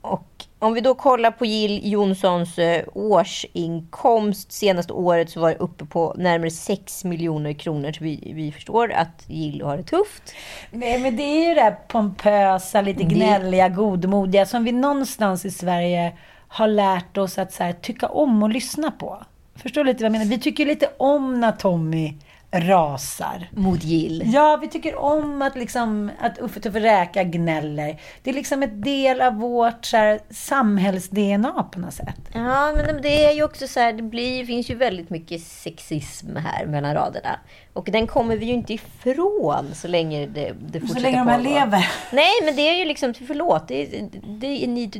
[0.00, 5.56] Och om vi då kollar på Jill Johnsons eh, årsinkomst senaste året så var det
[5.56, 7.92] uppe på närmare 6 miljoner kronor.
[7.92, 10.34] Så vi, vi förstår att Jill har det tufft.
[10.70, 15.50] Nej, men det är ju det här pompösa, lite gnälliga, godmodiga som vi någonstans i
[15.50, 16.12] Sverige
[16.48, 19.22] har lärt oss att så här, tycka om och lyssna på.
[19.54, 20.24] Förstår du lite vad jag menar?
[20.24, 22.14] Vi tycker lite om när Tommy
[22.52, 23.48] rasar.
[23.52, 24.22] Mot Jill.
[24.34, 28.00] Ja, vi tycker om att, liksom, att Uffe Tuffe Räka gnäller.
[28.22, 32.20] Det är liksom ett del av vårt så samhälls-DNA på något sätt.
[32.34, 36.36] Ja, men det är ju också så här, det blir, finns ju väldigt mycket sexism
[36.36, 37.38] här mellan raderna.
[37.72, 41.28] Och den kommer vi ju inte ifrån så länge det, det Så fortsätter länge de
[41.28, 41.50] här pågå.
[41.54, 41.90] lever.
[42.12, 44.08] Nej, men det är ju liksom, förlåt, det, är-
[44.40, 44.90] det är ni,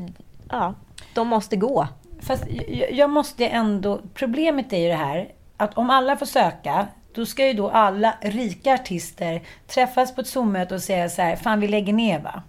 [0.51, 0.75] ja,
[1.15, 1.89] de måste gå.
[2.21, 4.01] Fast jag- jag måste ändå...
[4.15, 8.15] Problemet är ju det här att om alla får söka, då ska ju då alla
[8.21, 12.43] rika artister träffas på ett Zoom-möte och säga så här, fan vi lägger ner va?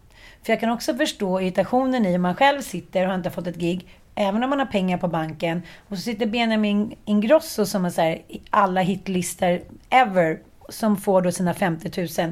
[0.43, 3.47] För jag kan också förstå irritationen i om man själv sitter och har inte fått
[3.47, 3.87] ett gig.
[4.15, 5.61] Även om man har pengar på banken.
[5.89, 10.39] Och så sitter Benjamin Ingrosso som är så här, alla hitlistor ever.
[10.69, 12.31] Som får då sina 50 000.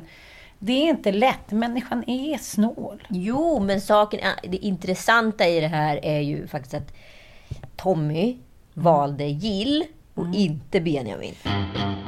[0.59, 1.51] Det är inte lätt.
[1.51, 3.03] Människan är snål.
[3.09, 6.93] Jo, men saken, det intressanta i det här är ju faktiskt att
[7.75, 8.37] Tommy
[8.73, 11.35] valde Jill och inte Benjamin.
[11.43, 12.00] Ja,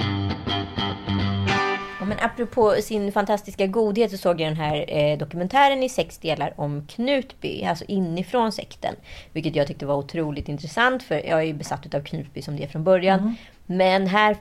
[2.13, 6.53] men apropå sin fantastiska godhet så såg jag den här eh, dokumentären i sex delar
[6.55, 8.95] om Knutby, alltså inifrån sekten.
[9.31, 12.63] Vilket jag tyckte var otroligt intressant för jag är ju besatt av Knutby som det
[12.63, 13.35] är från början.
[13.65, 14.37] Men här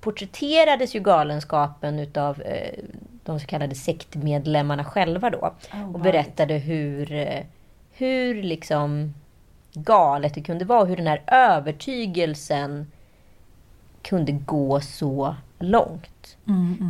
[0.00, 2.84] porträtterades ju galenskapen utav eh,
[3.24, 5.54] de så kallade sektmedlemmarna själva då.
[5.94, 7.44] och berättade hur, eh,
[7.92, 9.14] hur liksom
[9.72, 10.84] galet det kunde vara.
[10.84, 12.92] Hur den här övertygelsen
[14.02, 16.17] kunde gå så långt.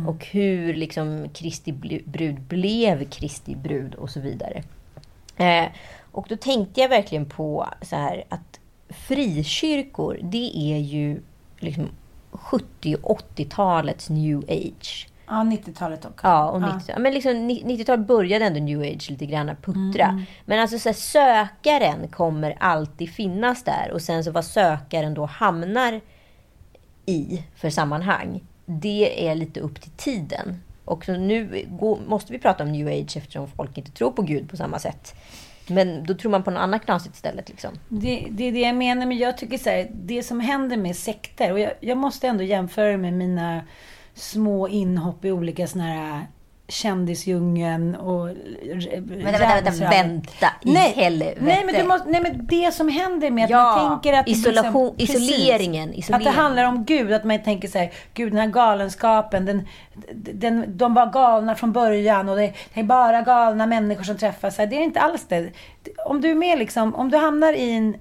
[0.07, 1.73] Och hur liksom Kristi
[2.05, 4.63] brud blev Kristi brud och så vidare.
[5.37, 5.65] Eh,
[6.11, 11.21] och då tänkte jag verkligen på så här att frikyrkor, det är ju
[11.59, 11.89] liksom
[12.31, 15.07] 70 och 80-talets new age.
[15.27, 16.27] Ja, 90-talet också.
[16.27, 16.99] Ja, och 90, ja.
[16.99, 20.23] men liksom 90-talet började ändå new age lite grann att puttra.
[20.45, 25.25] Men alltså så här, sökaren kommer alltid finnas där och sen så vad sökaren då
[25.25, 26.01] hamnar
[27.05, 30.61] i för sammanhang, det är lite upp till tiden.
[30.85, 34.21] Och så nu går, måste vi prata om new age eftersom folk inte tror på
[34.21, 35.15] Gud på samma sätt.
[35.67, 37.49] Men då tror man på något annat knasigt istället.
[37.49, 37.71] Liksom.
[37.89, 40.95] Det, det är det jag menar, men jag tycker så här, det som händer med
[40.95, 43.61] sekter, och jag, jag måste ändå jämföra med mina
[44.13, 46.27] små inhopp i olika såna här
[46.69, 48.27] kändisdjungeln och...
[48.27, 51.37] Vänta, vänta, vänta, vänta i nej, helvete.
[51.41, 54.25] Nej men, du måste, nej, men det som händer med att Ja, man tänker att...
[54.25, 56.33] det isolation- precis, isoleringen, Att isoleringen.
[56.33, 59.67] det handlar om Gud, att man tänker så här, Gud den här galenskapen, den,
[60.13, 64.57] den, de var galna från början och det, det är bara galna människor som träffas.
[64.57, 65.49] Det är inte alls det.
[66.05, 67.95] Om du är med liksom, om du hamnar i en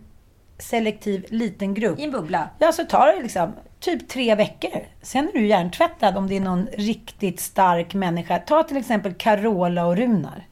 [0.59, 1.99] selektiv liten grupp.
[1.99, 2.49] I en bubbla.
[2.59, 4.81] Ja, så tar det liksom typ tre veckor.
[5.03, 8.39] Sen är du hjärntvättad om det är någon riktigt stark människa.
[8.39, 10.47] Ta till exempel Carola och Runar.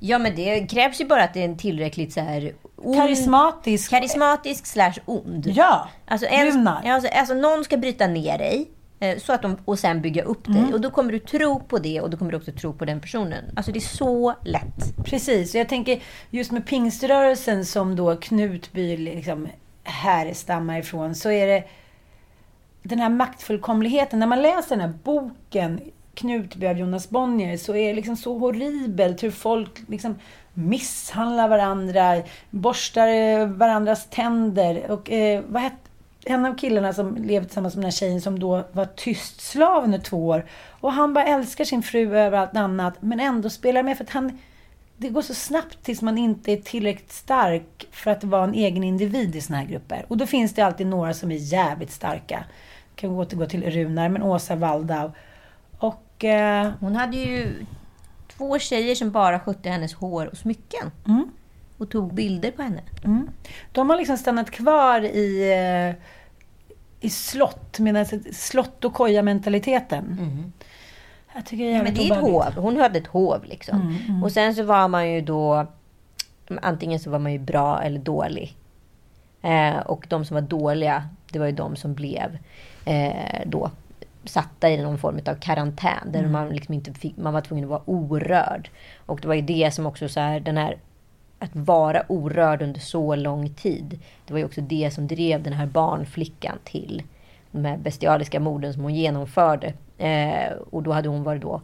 [0.00, 2.52] Ja, men det krävs ju bara att det är en tillräckligt så här...
[2.76, 3.90] ond- Karismatisk.
[3.90, 5.46] Karismatisk slash ond.
[5.56, 6.82] Ja, Alltså, en, Runar.
[6.84, 8.68] alltså, alltså någon ska bryta ner dig.
[9.00, 10.62] eh, Så att de, och sen bygga upp Mm.
[10.64, 10.74] dig.
[10.74, 13.00] Och då kommer du tro på det och då kommer du också tro på den
[13.00, 13.44] personen.
[13.56, 14.96] Alltså det är så lätt.
[15.04, 16.00] Precis, och jag tänker
[16.30, 19.48] just med pingströrelsen som då Knutby liksom
[19.84, 21.64] härstammar ifrån, så är det
[22.88, 24.18] den här maktfullkomligheten.
[24.18, 25.80] När man läser den här boken
[26.14, 30.18] Knutby av Jonas Bonnier så är det liksom så horribelt hur folk liksom
[30.54, 34.90] misshandlar varandra, borstar eh, varandras tänder.
[34.90, 35.76] Och eh, vad hette
[36.24, 39.84] en av killarna som levde tillsammans med den här tjejen som då var tyst slav
[39.84, 40.46] under två år.
[40.80, 44.10] Och han bara älskar sin fru över allt annat, men ändå spelar med för att
[44.10, 44.38] han
[44.98, 48.84] det går så snabbt tills man inte är tillräckligt stark för att vara en egen
[48.84, 50.06] individ i såna här grupper.
[50.08, 52.44] Och då finns det alltid några som är jävligt starka.
[52.96, 55.10] Kan vi återgå till Runar, men Åsa Waldau.
[55.78, 56.24] Och...
[56.24, 57.66] Eh, Hon hade ju
[58.36, 60.90] två tjejer som bara skötte hennes hår och smycken.
[61.06, 61.30] Mm.
[61.78, 62.82] Och tog bilder på henne.
[63.72, 66.02] de har liksom stannat kvar i, eh,
[67.00, 70.18] i slott, medan slott och koja-mentaliteten.
[71.34, 72.52] Jag tycker det är Ja, men det är ett hov.
[72.56, 73.98] Hon hade ett hov liksom.
[74.24, 75.66] Och sen så var man ju då...
[76.62, 78.56] Antingen så var man ju bra eller dålig.
[79.42, 82.38] Eh, och de som var dåliga, det var ju de som blev
[83.46, 83.70] då
[84.24, 86.12] satta i någon form av karantän.
[86.12, 88.70] Där man, liksom inte fick, man var tvungen att vara orörd.
[89.06, 90.78] Och det var ju det som också så här, den här
[91.38, 93.98] att vara orörd under så lång tid.
[94.26, 97.02] Det var ju också det som drev den här barnflickan till
[97.50, 99.72] de här bestialiska morden som hon genomförde.
[99.98, 101.60] Eh, och då hade hon varit då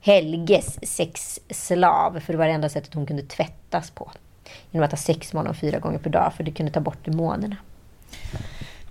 [0.00, 2.20] Helges sexslav.
[2.20, 4.10] För det var det enda sättet hon kunde tvättas på.
[4.70, 6.32] Genom att ha sex med honom fyra gånger per dag.
[6.36, 7.56] För det kunde ta bort demonerna.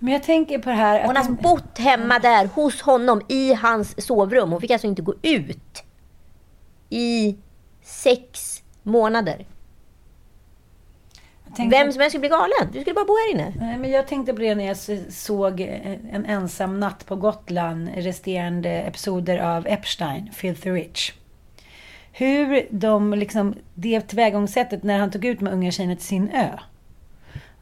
[0.02, 1.06] Men jag tänker på det här...
[1.06, 4.50] Hon har bott hemma där hos honom i hans sovrum.
[4.52, 5.82] Hon fick alltså inte gå ut.
[6.90, 7.36] I
[7.82, 9.46] sex månader.
[11.56, 12.72] tänkte- Vem som helst skulle bli galen.
[12.72, 13.52] Du skulle bara bo här inne.
[13.60, 14.76] Nej, men jag tänkte på det när jag
[15.12, 21.12] såg En ensam natt på Gotland, resterande episoder av Epstein, Filthy Rich.
[22.12, 26.48] Hur de liksom, det tillvägagångssättet när han tog ut med unga tjejerna till sin ö.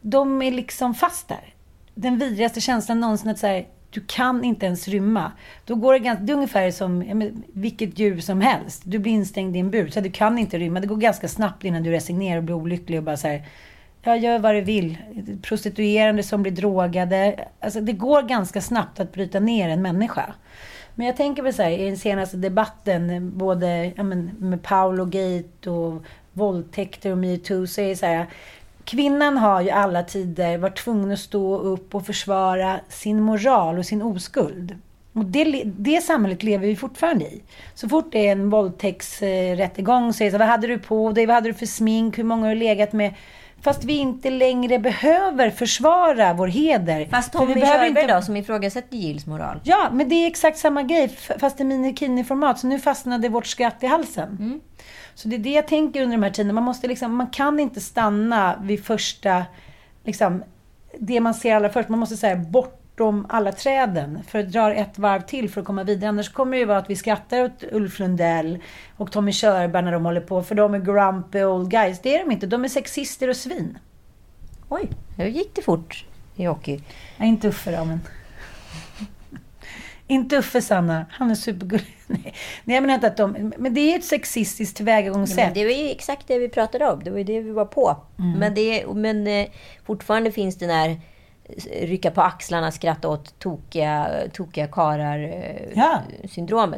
[0.00, 1.54] De är liksom fast där.
[2.00, 5.32] Den vidrigaste känslan någonsin att säga du kan inte ens rymma.
[5.64, 8.82] Då går det, ganska, det är ungefär som men, vilket djur som helst.
[8.84, 10.80] Du blir instängd i en bur, så du kan inte rymma.
[10.80, 14.38] Det går ganska snabbt innan du resignerar och blir olycklig och bara så här, gör
[14.38, 14.98] vad du vill.
[15.42, 17.44] Prostituerande som blir drogade.
[17.60, 20.34] Alltså, det går ganska snabbt att bryta ner en människa.
[20.94, 25.04] Men jag tänker på så här, i den senaste debatten, både ja, men, med Paolo
[25.04, 28.26] Gate och våldtäkter och metoo, så är det så här,
[28.88, 33.86] Kvinnan har ju alla tider varit tvungen att stå upp och försvara sin moral och
[33.86, 34.76] sin oskuld.
[35.12, 37.42] Och det, det samhället lever vi fortfarande i.
[37.74, 41.26] Så fort det är en våldtäktsrättegång så är det så vad hade du på dig?
[41.26, 42.18] Vad hade du för smink?
[42.18, 43.14] Hur många har du legat med?
[43.62, 47.06] Fast vi inte längre behöver försvara vår heder.
[47.10, 49.60] Fast Tommy behöver Körberg inte- då, som ifrågasätter Gills moral.
[49.64, 51.08] Ja, men det är exakt samma grej
[51.40, 52.58] fast i minikini-format.
[52.58, 54.60] Så nu fastnade vårt skratt i halsen.
[55.18, 56.52] Så det är det jag tänker under de här tiderna.
[56.52, 59.44] Man, måste liksom, man kan inte stanna vid första,
[60.04, 60.44] liksom,
[60.98, 61.88] det man ser allra först.
[61.88, 65.84] Man måste säga bortom alla träden för att dra ett varv till för att komma
[65.84, 66.08] vidare.
[66.08, 68.58] Annars kommer det ju vara att vi skrattar åt Ulf Lundell
[68.96, 70.42] och Tommy Körberg när de håller på.
[70.42, 72.00] För de är grumpy old guys.
[72.00, 72.46] Det är de inte.
[72.46, 73.78] De är sexister och svin.
[74.68, 76.04] Oj, nu gick det fort
[76.36, 76.80] i hockey.
[77.16, 78.00] Ja, inte Uffe då, men...
[80.08, 81.06] inte Uffe, Sanna.
[81.10, 81.96] Han är supergullig.
[82.06, 83.52] Nej, jag menar inte att de...
[83.58, 85.36] Men det är ju ett sexistiskt Ja, tillvägagångssätt.
[85.44, 87.04] men det var ju exakt det vi pratade om.
[87.04, 87.96] Det var ju det vi var på.
[88.16, 89.46] Men, det, men eh,
[89.86, 90.96] fortfarande finns det där eh,
[91.82, 96.00] rycka på axlarna, skratta åt tokiga, tokiga karar eh, Ja.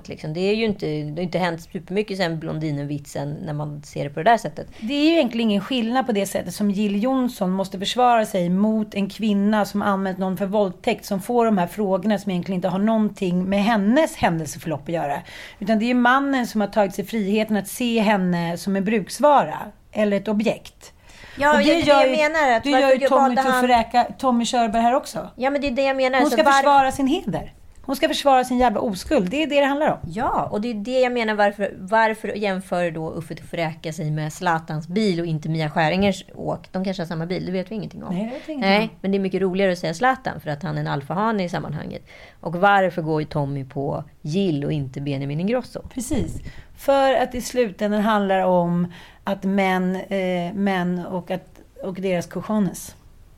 [0.04, 0.34] Liksom.
[0.34, 4.10] Det är ju inte, det har inte hänt supermycket sen Blondinen-vitsen när man ser det
[4.10, 4.66] på det där sättet.
[4.80, 8.48] Det är ju egentligen ingen skillnad på det sättet som Jill Johnson måste försvara sig
[8.48, 12.56] mot en kvinna som anmält någon för våldtäkt som får de här frågorna som egentligen
[12.56, 15.20] inte har någonting med hennes händelseförlopp att göra.
[15.58, 18.84] Utan det är ju mannen som har tagit sig friheten att se henne som en
[18.84, 19.58] bruksvara
[19.92, 20.92] eller ett objekt.
[21.38, 22.56] Ja, Och det är det jag menar.
[22.56, 25.28] Att det gör ju Tommy, valde han- Tufferäka, Tommy Körberg här också.
[25.36, 26.20] Ja, men det är det jag menar.
[26.20, 27.52] Hon ska var- försvara sin heder.
[27.82, 29.30] Hon ska försvara sin jävla oskuld.
[29.30, 29.98] Det är det det handlar om.
[30.06, 31.34] Ja, och det är det jag menar.
[31.34, 36.68] Varför, varför jämför då Uffe Tufferäka sig med Zlatans bil och inte Mia Skäringers åk?
[36.72, 38.14] De kanske har samma bil, det vet vi ingenting om.
[38.14, 38.88] Nej, det vet vi ingenting Nej, om.
[39.00, 41.48] men det är mycket roligare att säga Zlatan för att han är en alfahane i
[41.48, 42.06] sammanhanget.
[42.40, 45.80] Och varför går ju Tommy på Jill och inte Benjamin Ingrosso?
[45.94, 46.34] Precis.
[46.78, 48.92] För att i slutändan handlar om
[49.24, 52.96] att män, eh, män och, att, och deras cojones.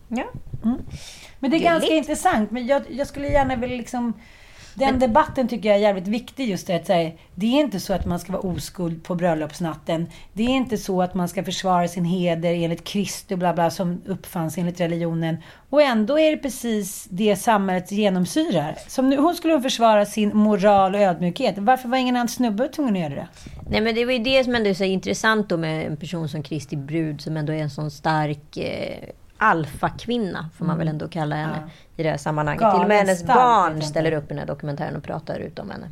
[0.09, 0.25] Ja.
[0.63, 0.81] Men
[1.41, 1.65] det är Gulligt.
[1.65, 2.51] ganska intressant.
[2.51, 4.13] Men jag, jag skulle gärna vilja liksom...
[4.75, 7.93] Den debatten tycker jag är jävligt viktig just det att säga, det är inte så
[7.93, 10.07] att man ska vara oskuld på bröllopsnatten.
[10.33, 14.03] Det är inte så att man ska försvara sin heder enligt Kristus bla bla som
[14.07, 15.37] uppfanns enligt religionen.
[15.71, 18.79] Och ändå är det precis det samhället genomsyrar.
[18.89, 21.55] Som nu, hon skulle försvara sin moral och ödmjukhet.
[21.59, 23.29] Varför var ingen annan snubbe tvungen att göra det?
[23.71, 26.29] Nej, men det var ju det som ändå är så intressant då med en person
[26.29, 29.09] som Kristi Brud som ändå är en sån stark eh,
[29.43, 32.61] alfakvinna, får man väl ändå kalla henne i det här sammanhanget.
[32.61, 35.59] Galen Till och med hennes barn ställer upp i den här dokumentären och pratar ut
[35.59, 35.89] om henne.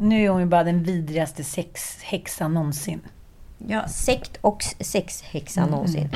[0.00, 3.00] Nu är hon ju bara den vidrigaste sexhäxan någonsin.
[3.58, 6.08] Ja, sekt och sexhäxa någonsin.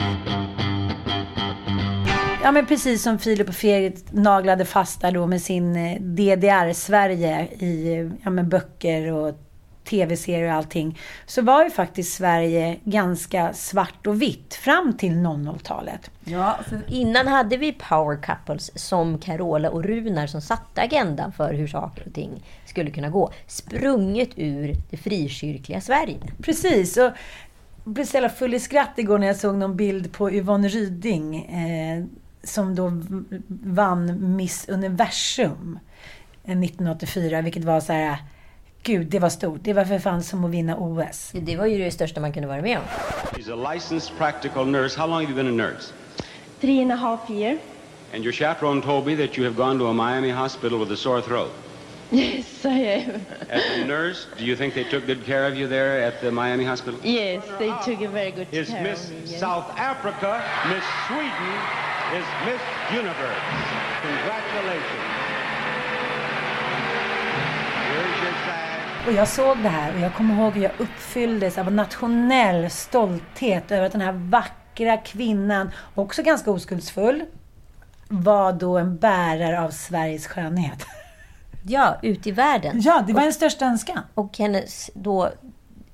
[2.42, 7.42] Ja men precis som Filip och Fredrik naglade fast där då med sin eh, DDR-Sverige
[7.44, 9.34] i ja, men böcker och
[9.92, 10.98] tv-serier och allting.
[11.26, 16.10] Så var ju faktiskt Sverige ganska svart och vitt fram till 00-talet.
[16.24, 21.54] Ja, för innan hade vi power couples som Carola och Runar som satte agendan för
[21.54, 23.30] hur saker och ting skulle kunna gå.
[23.46, 26.18] Sprunget ur det frikyrkliga Sverige.
[26.42, 26.96] Precis.
[26.96, 27.02] Och
[27.84, 30.68] jag blev så jävla full i skratt igår när jag såg någon bild på Yvonne
[30.68, 32.04] Ryding eh,
[32.44, 33.02] som då
[33.48, 35.78] vann Miss Universum
[36.44, 38.18] eh, 1984, vilket var så här
[38.84, 39.60] Gud, det var stort.
[39.62, 41.30] Det var för fan som att vinna OS.
[41.32, 42.84] Det var ju det största man kunde vara med om.
[43.32, 45.00] She's a licensed practical nurse.
[45.00, 45.92] How long have you been a nurse?
[46.60, 47.58] Three and a half year.
[48.14, 50.96] And your chaperone told me that you have gone to a Miami hospital with a
[50.96, 51.50] sore throat.
[52.12, 53.26] Yes, I am.
[53.48, 56.30] As a nurse, do you think they took good care of you there at the
[56.30, 57.00] Miami hospital?
[57.02, 59.16] Yes, they took a very good Is care Miss of me.
[59.24, 59.40] yes.
[59.40, 61.52] South Africa, Miss Sweden,
[62.18, 62.60] is Miss
[62.92, 63.42] Universe.
[64.02, 65.11] Congratulations.
[69.06, 73.72] Och jag såg det här och jag kommer ihåg hur jag uppfylldes av nationell stolthet
[73.72, 77.24] över att den här vackra kvinnan, också ganska oskuldsfull,
[78.08, 80.86] var då en bärare av Sveriges skönhet.
[81.66, 82.80] Ja, ut i världen.
[82.80, 83.98] Ja, det var en största önskan.
[84.14, 85.30] Och hennes då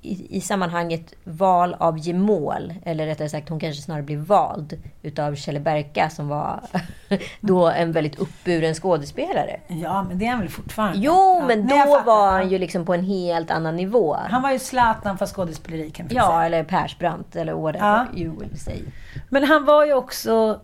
[0.03, 5.35] i, i sammanhanget val av gemål, eller rättare sagt hon kanske snarare blev vald utav
[5.35, 6.61] Kjelle Berka som var
[7.41, 9.61] då en väldigt uppburen skådespelare.
[9.69, 10.99] Ja, men det är han väl fortfarande.
[10.99, 12.05] Jo, ja, men då fattar.
[12.05, 14.15] var han ju liksom på en helt annan nivå.
[14.31, 16.45] Han var ju Zlatan fast skådespeleri kan vi Ja, säga.
[16.47, 18.21] eller Persbrandt eller whatever Ja.
[18.21, 18.79] you will say.
[19.29, 20.61] Men han var ju också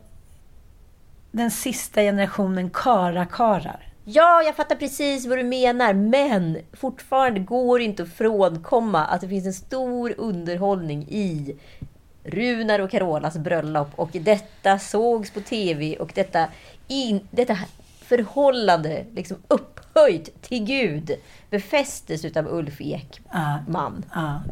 [1.32, 3.80] den sista generationen karakarar.
[4.06, 9.20] Ja, jag fattar precis vad du menar, men fortfarande går det inte att frånkomma att
[9.20, 11.56] det finns en stor underhållning i
[12.24, 16.48] Runar och Carolas bröllop och detta sågs på TV och detta,
[16.88, 17.58] in, detta
[18.00, 21.10] förhållande liksom upphöjt till Gud
[21.50, 24.04] befästes utav Ulf Ekman.
[24.14, 24.42] Ja.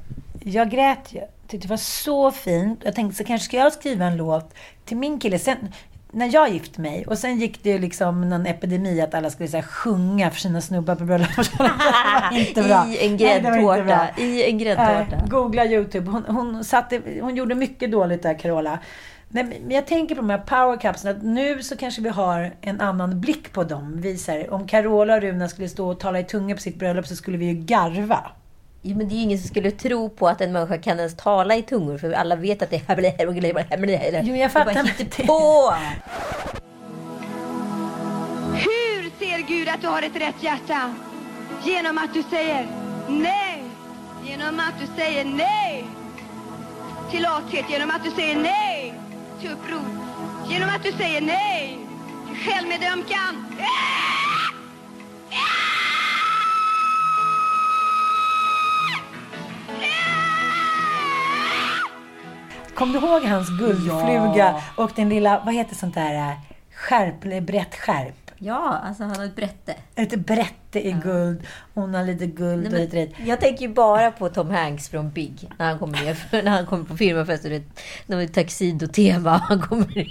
[0.45, 1.21] jag grät ju.
[1.49, 2.81] Tyckte det var så fint.
[2.85, 5.39] Jag tänkte så kanske ska jag skriva en låt till min kille.
[5.39, 5.57] Sen,
[6.15, 9.49] när jag gifte mig och sen gick det ju liksom någon epidemi att alla skulle
[9.49, 11.29] så sjunga för sina snubbar på bröllop.
[12.33, 12.87] Inte bra.
[12.89, 14.09] I en gräddtårta.
[14.19, 15.17] I en gräddtårta.
[15.17, 16.11] Nej, googla YouTube.
[16.11, 18.79] Hon, hon, satte, hon gjorde mycket dåligt där, Carola.
[19.29, 22.81] Nej, men jag tänker på de här powercupsen, att nu så kanske vi har en
[22.81, 24.01] annan blick på dem.
[24.01, 27.07] Vi, här, om Carola och Runa skulle stå och tala i tunga på sitt bröllop
[27.07, 28.31] så skulle vi ju garva.
[28.85, 31.17] Jo, men det är ju ingen som skulle tro på att en människa kan ens
[31.17, 34.23] tala i tungor, för alla vet att det är...
[34.23, 34.95] Jo, jag fattar.
[34.99, 35.75] Det på!
[38.55, 40.95] Hur ser Gud att du har ett rätt hjärta?
[41.65, 42.67] Genom att du säger
[43.09, 43.63] nej.
[44.25, 45.85] Genom att du säger nej
[47.11, 47.65] till lathet.
[47.71, 48.95] Genom att du säger nej
[49.41, 49.87] till uppror.
[50.49, 51.79] Genom att du säger nej
[52.29, 53.47] till självmedömkan.
[62.75, 66.37] Kom du ihåg hans guldfluga och den lilla, vad heter sånt där, äh,
[66.75, 68.31] skärp, eller brett skärp?
[68.39, 69.75] Ja, alltså han har ett brätte.
[69.95, 71.43] Ett brätte i guld.
[71.75, 73.11] Hon har lite guld och Nej, rätt.
[73.19, 75.51] men jag tänker ju bara på Tom Hanks från Big.
[75.59, 77.63] När han kommer ner, när han kommer på firmafest och det
[78.09, 79.31] är ett tuxedo-tema.
[79.49, 80.09] Han, kommer,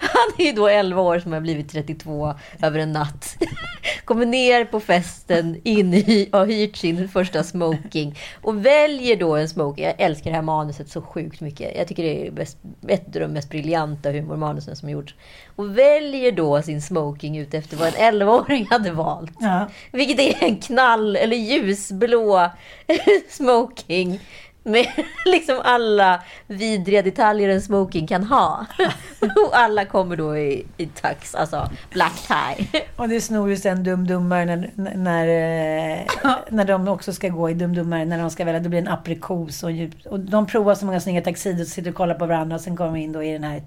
[0.00, 3.36] han är ju då 11 år som har blivit 32 över en natt.
[4.04, 9.48] Kommer ner på festen, in i, har hyrt sin första smoking och väljer då en
[9.48, 9.84] smoking.
[9.84, 11.76] Jag älskar det här manuset så sjukt mycket.
[11.76, 12.58] Jag tycker det är bäst,
[12.88, 15.14] ett av de mest briljanta humormanusen som gjorts.
[15.56, 19.32] Och väljer då sin smoking ut efter vad en 11-åring hade valt.
[19.40, 19.68] Ja.
[20.00, 22.50] Vilket är en knall eller ljusblå
[23.28, 24.20] smoking.
[24.62, 24.86] Med
[25.24, 28.66] liksom alla vidriga detaljer en smoking kan ha.
[29.20, 32.82] Och alla kommer då i, i tux, alltså black tie.
[32.96, 37.54] Och det snor ju sen Dum-Dummare när, när, eh, när de också ska gå i
[37.54, 38.60] Dum-Dummare, när de ska välja.
[38.60, 39.70] Det blir en aprikos och,
[40.04, 42.76] och de provar så många snygga taxider och sitter och kollar på varandra och sen
[42.76, 43.62] kommer de in då i den här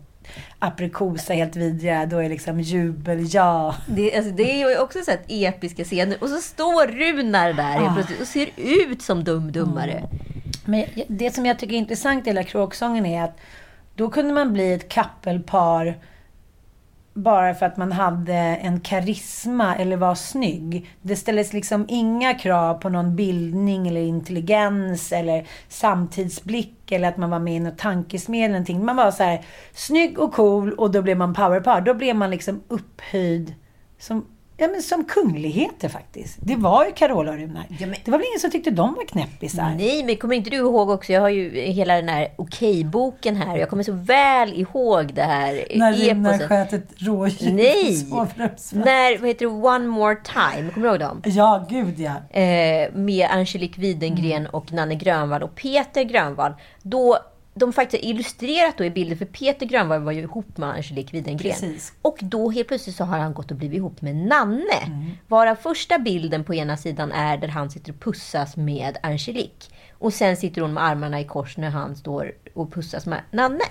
[0.59, 2.05] aprikosa, helt vidriga.
[2.05, 3.75] Då är liksom jubel, ja.
[3.87, 6.17] Det, alltså, det är ju också så här episka scener.
[6.21, 10.09] Och så står Runar där helt plötsligt och ser ut som dum-dummare.
[10.65, 13.39] Men det som jag tycker är intressant i hela kråksången är att
[13.95, 15.97] då kunde man bli ett kappelpar
[17.13, 20.89] bara för att man hade en karisma eller var snygg.
[21.01, 27.29] Det ställdes liksom inga krav på någon bildning eller intelligens eller samtidsblick eller att man
[27.29, 28.85] var med i något tankesmedel eller någonting.
[28.85, 31.81] Man var så här snygg och cool och då blev man powerpar.
[31.81, 33.53] Då blev man liksom upphöjd
[33.99, 34.25] som,
[34.57, 36.37] ja, men som kungligheter faktiskt.
[36.41, 37.65] Det var ju Carola och Runar.
[37.79, 39.73] Ja, men- Det var väl ingen som tyckte de var knäppisar?
[39.77, 41.13] Nej, men kommer inte du ihåg också?
[41.13, 43.57] Jag har ju hela den här Okej-boken här.
[43.57, 48.05] Jag kommer så väl ihåg det här När Runar sköt ett rådjur Nej!
[48.71, 50.69] När, vad heter det, One More Time?
[50.69, 51.21] Kommer du ihåg dem?
[51.25, 52.39] Ja, gud ja.
[52.39, 54.49] eh, med Angelique Widengren Mm.
[54.53, 56.53] och Nanne Grönvall och Peter Grönvall.
[56.81, 57.17] Då
[57.53, 61.51] de faktiskt illustrerat då i bilder, för Peter Grönvall var ju ihop med Angelique Widengren.
[61.51, 61.93] Precis.
[62.01, 64.79] Och då helt plötsligt så har han gått och blivit ihop med Nanne.
[64.85, 65.11] Mm.
[65.27, 69.69] Varav första bilden på ena sidan är där han sitter och pussas med Angelique.
[69.99, 73.63] Och sen sitter hon med armarna i kors när han står och pussas med Nanne.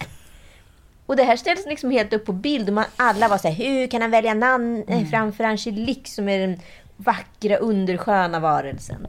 [1.06, 3.54] Och det här ställs liksom helt upp på bild och man, alla var så här,
[3.54, 5.06] hur kan han välja Nanne Mm.
[5.06, 6.60] framför Angelique som är den
[6.96, 9.06] vackra, undersköna varelsen?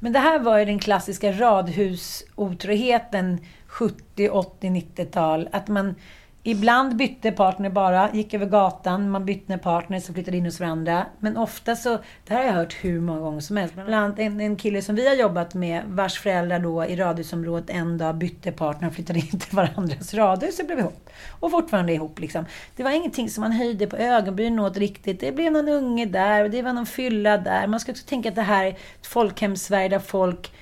[0.00, 3.38] Men det här var ju den klassiska radhusotroheten
[3.74, 5.48] 70, 80, 90-tal.
[5.52, 5.94] Att man
[6.42, 11.06] ibland bytte partner bara, gick över gatan, man bytte partner som flyttade in hos varandra.
[11.18, 13.74] Men ofta så, det här har jag hört hur många gånger som helst.
[13.74, 17.70] Bland annat en, en kille som vi har jobbat med, vars föräldrar då i radhusområdet
[17.70, 21.10] en dag bytte partner och flyttade in till varandras radhus och blev ihop.
[21.40, 22.44] Och fortfarande ihop liksom.
[22.76, 25.20] Det var ingenting som man höjde på ögonbrynen åt riktigt.
[25.20, 27.66] Det blev någon unge där och det var någon fylla där.
[27.66, 30.52] Man ska också tänka att det här är ett folkhem-Sverige där folk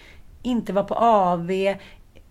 [0.43, 1.51] inte var på AV.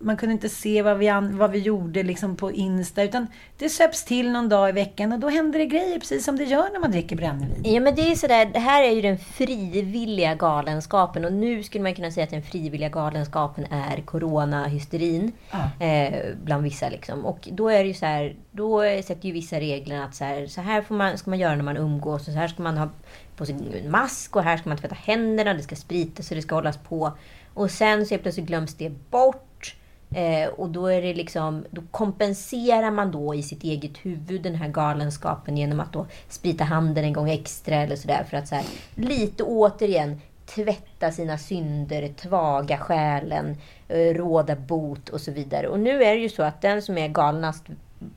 [0.02, 3.02] Man kunde inte se vad vi, an- vad vi gjorde liksom på Insta.
[3.02, 3.26] Utan
[3.58, 6.44] det söps till någon dag i veckan och då händer det grejer precis som det
[6.44, 7.62] gör när man dricker brännvin.
[7.64, 11.82] Ja men det är sådär, det här är ju den frivilliga galenskapen och nu skulle
[11.84, 15.32] man kunna säga att den frivilliga galenskapen är coronahysterin.
[15.80, 17.26] Eh, bland vissa liksom.
[17.26, 20.46] Och då är det ju så här, då sätter ju vissa reglerna att så här,
[20.46, 22.78] så här får man, ska man göra när man umgås och så här ska man
[22.78, 22.88] ha
[23.36, 26.42] på sig en mask och här ska man tvätta händerna, det ska spritas och det
[26.42, 27.12] ska hållas på.
[27.54, 29.48] Och sen så plötsligt glöms det bort.
[30.14, 34.54] Eh, och då är det liksom, då kompenserar man då i sitt eget huvud den
[34.54, 38.54] här galenskapen genom att då sprita handen en gång extra eller sådär för att så
[38.54, 43.56] här, lite återigen tvätta sina synder, tvaga själen,
[43.88, 45.68] eh, råda bot och så vidare.
[45.68, 47.64] Och nu är det ju så att den som är galnast,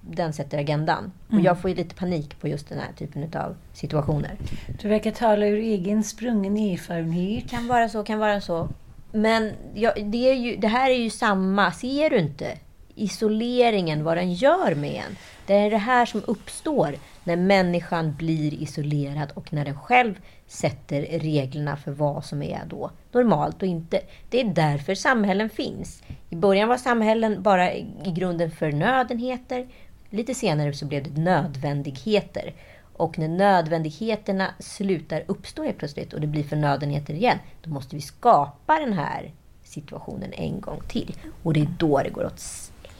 [0.02, 1.12] den sätter agendan.
[1.32, 4.38] Och jag får ju lite panik på just den här typen av situationer.
[4.82, 7.50] Du verkar tala ur egen sprungen erfarenhet.
[7.50, 8.70] Kan vara så, kan vara så.
[9.16, 12.58] Men ja, det, är ju, det här är ju samma, ser du inte?
[12.96, 15.18] Isoleringen, vad den gör med en.
[15.46, 21.02] Det är det här som uppstår när människan blir isolerad och när den själv sätter
[21.02, 24.02] reglerna för vad som är då normalt och inte.
[24.30, 26.04] Det är därför samhällen finns.
[26.30, 27.86] I början var samhällen bara i
[28.16, 29.68] grunden förnödenheter.
[30.10, 32.54] Lite senare så blev det nödvändigheter.
[32.98, 38.02] Och när nödvändigheterna slutar uppstå helt plötsligt och det blir förnödenheter igen, då måste vi
[38.02, 39.32] skapa den här
[39.64, 41.16] situationen en gång till.
[41.44, 42.42] Och det är då det går åt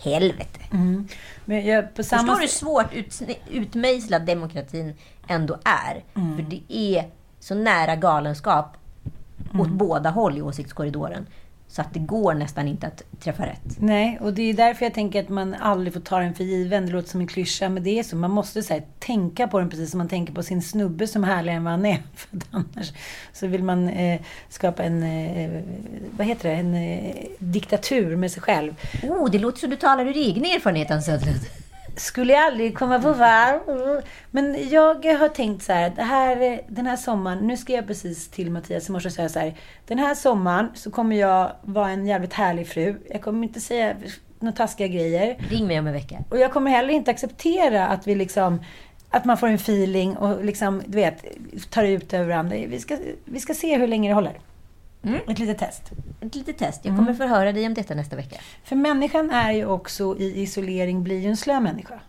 [0.04, 0.60] helvete.
[1.46, 3.22] Men jag, på samma Förstår du hur svårt ut,
[3.52, 4.94] utmejslad demokratin
[5.28, 6.04] ändå är?
[6.16, 6.36] Mm.
[6.36, 8.78] För det är så nära galenskap
[9.54, 9.78] åt Mm.
[9.78, 11.28] båda håll i åsiktskorridoren.
[11.76, 13.80] Så att det går nästan inte att träffa rätt.
[13.80, 16.86] Nej, och det är därför jag tänker att man aldrig får ta den för given.
[16.86, 18.16] Det låter som en klyscha, men det är så.
[18.16, 21.24] Man måste så här, tänka på den precis som man tänker på sin snubbe som
[21.24, 22.04] är härligare än vad han är.
[22.16, 22.94] För att annars
[23.34, 25.62] så vill man eh, skapa en, eh,
[26.18, 28.76] vad heter det, en eh, diktatur med sig själv.
[29.04, 31.65] Oh, det låter som du talar ur egen erfarenhet, Ann Söderlund.
[31.96, 34.04] Skulle jag aldrig komma på varv.
[34.32, 38.52] Men jag har tänkt så här, här, den här sommaren, nu skrev jag precis till
[38.52, 39.54] Mattias i morse och sa så här,
[39.88, 42.96] den här sommaren så kommer jag vara en jävligt härlig fru.
[43.10, 43.96] Jag kommer inte säga
[44.40, 45.38] några taskiga grejer.
[45.50, 46.24] Ring mig om en vecka.
[46.30, 48.60] Och jag kommer heller inte acceptera att vi liksom
[49.10, 51.26] att man får en feeling och liksom, du vet,
[51.70, 52.56] tar ut över varandra.
[52.68, 54.40] Vi ska, vi ska se hur länge det håller.
[55.28, 55.92] Ett litet test.
[56.22, 56.86] Ett litet test.
[56.86, 58.36] Jag kommer förhöra dig om detta nästa vecka.
[58.64, 62.00] För människan är ju också i isolering, blir ju en slö människa.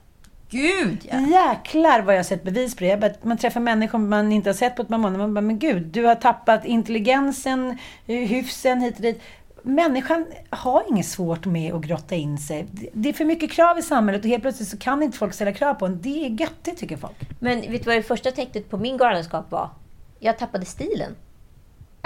[0.51, 1.21] Gud ja!
[1.21, 2.97] Jäklar vad jag har sett bevis på det.
[3.01, 5.19] Bara- Man träffar människor man inte har sett på ett par månader.
[5.19, 9.23] Man bara, men gud, du har tappat intelligensen, eh, hyfsen hit och dit.
[9.63, 12.67] Människan har inget svårt med att grotta in sig.
[12.73, 15.35] Det- Det är för mycket krav i samhället och helt plötsligt så kan inte folk
[15.35, 16.01] ställa krav på en.
[16.03, 17.17] Det är göttigt tycker folk.
[17.41, 19.71] Men vet du vad det första tecknet på min galenskap var?
[20.19, 21.15] Jag tappade stilen.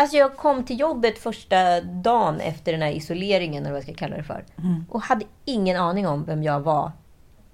[0.01, 3.95] Alltså jag kom till jobbet första dagen efter den här isoleringen, eller vad jag ska
[3.95, 4.45] kalla det för.
[4.89, 6.93] Och hade ingen aning om vem jag var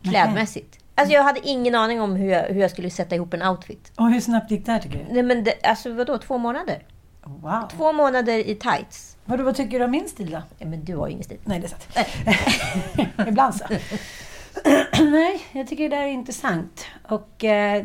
[0.03, 0.79] klädmässigt.
[0.95, 3.93] Alltså jag hade ingen aning om hur jag, hur jag skulle sätta ihop en outfit.
[3.97, 5.15] Och hur snabbt gick det här tycker du?
[5.15, 6.83] Nej men det, alltså vadå, två månader?
[7.25, 7.69] Wow.
[7.77, 9.17] Två månader i tights.
[9.25, 10.43] Vadå, vad tycker du om min stil då?
[10.59, 11.39] Ja, men du har ju ingen stil.
[11.45, 11.89] Nej, det är sant.
[13.29, 13.65] Ibland så.
[15.05, 16.85] Nej, jag tycker det där är intressant.
[17.09, 17.85] Och eh,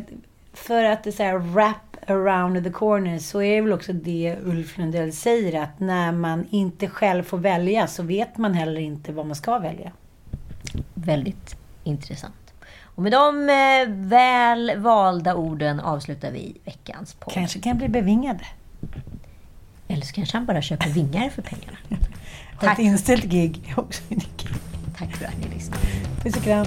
[0.52, 5.12] för att det säger wrap around the corner så är väl också det Ulf Lundell
[5.12, 9.36] säger att när man inte själv får välja så vet man heller inte vad man
[9.36, 9.92] ska välja.
[10.94, 12.34] Väldigt intressant.
[12.94, 17.34] Och med de eh, väl valda orden avslutar vi veckans podd.
[17.34, 18.38] Kanske kan bli bevingad.
[19.88, 21.78] Eller så kanske han bara köper vingar för pengarna.
[22.56, 24.02] Har ett inställt gig också.
[24.98, 25.82] Tack för att ni lyssnade.
[26.22, 26.66] Puss och kram.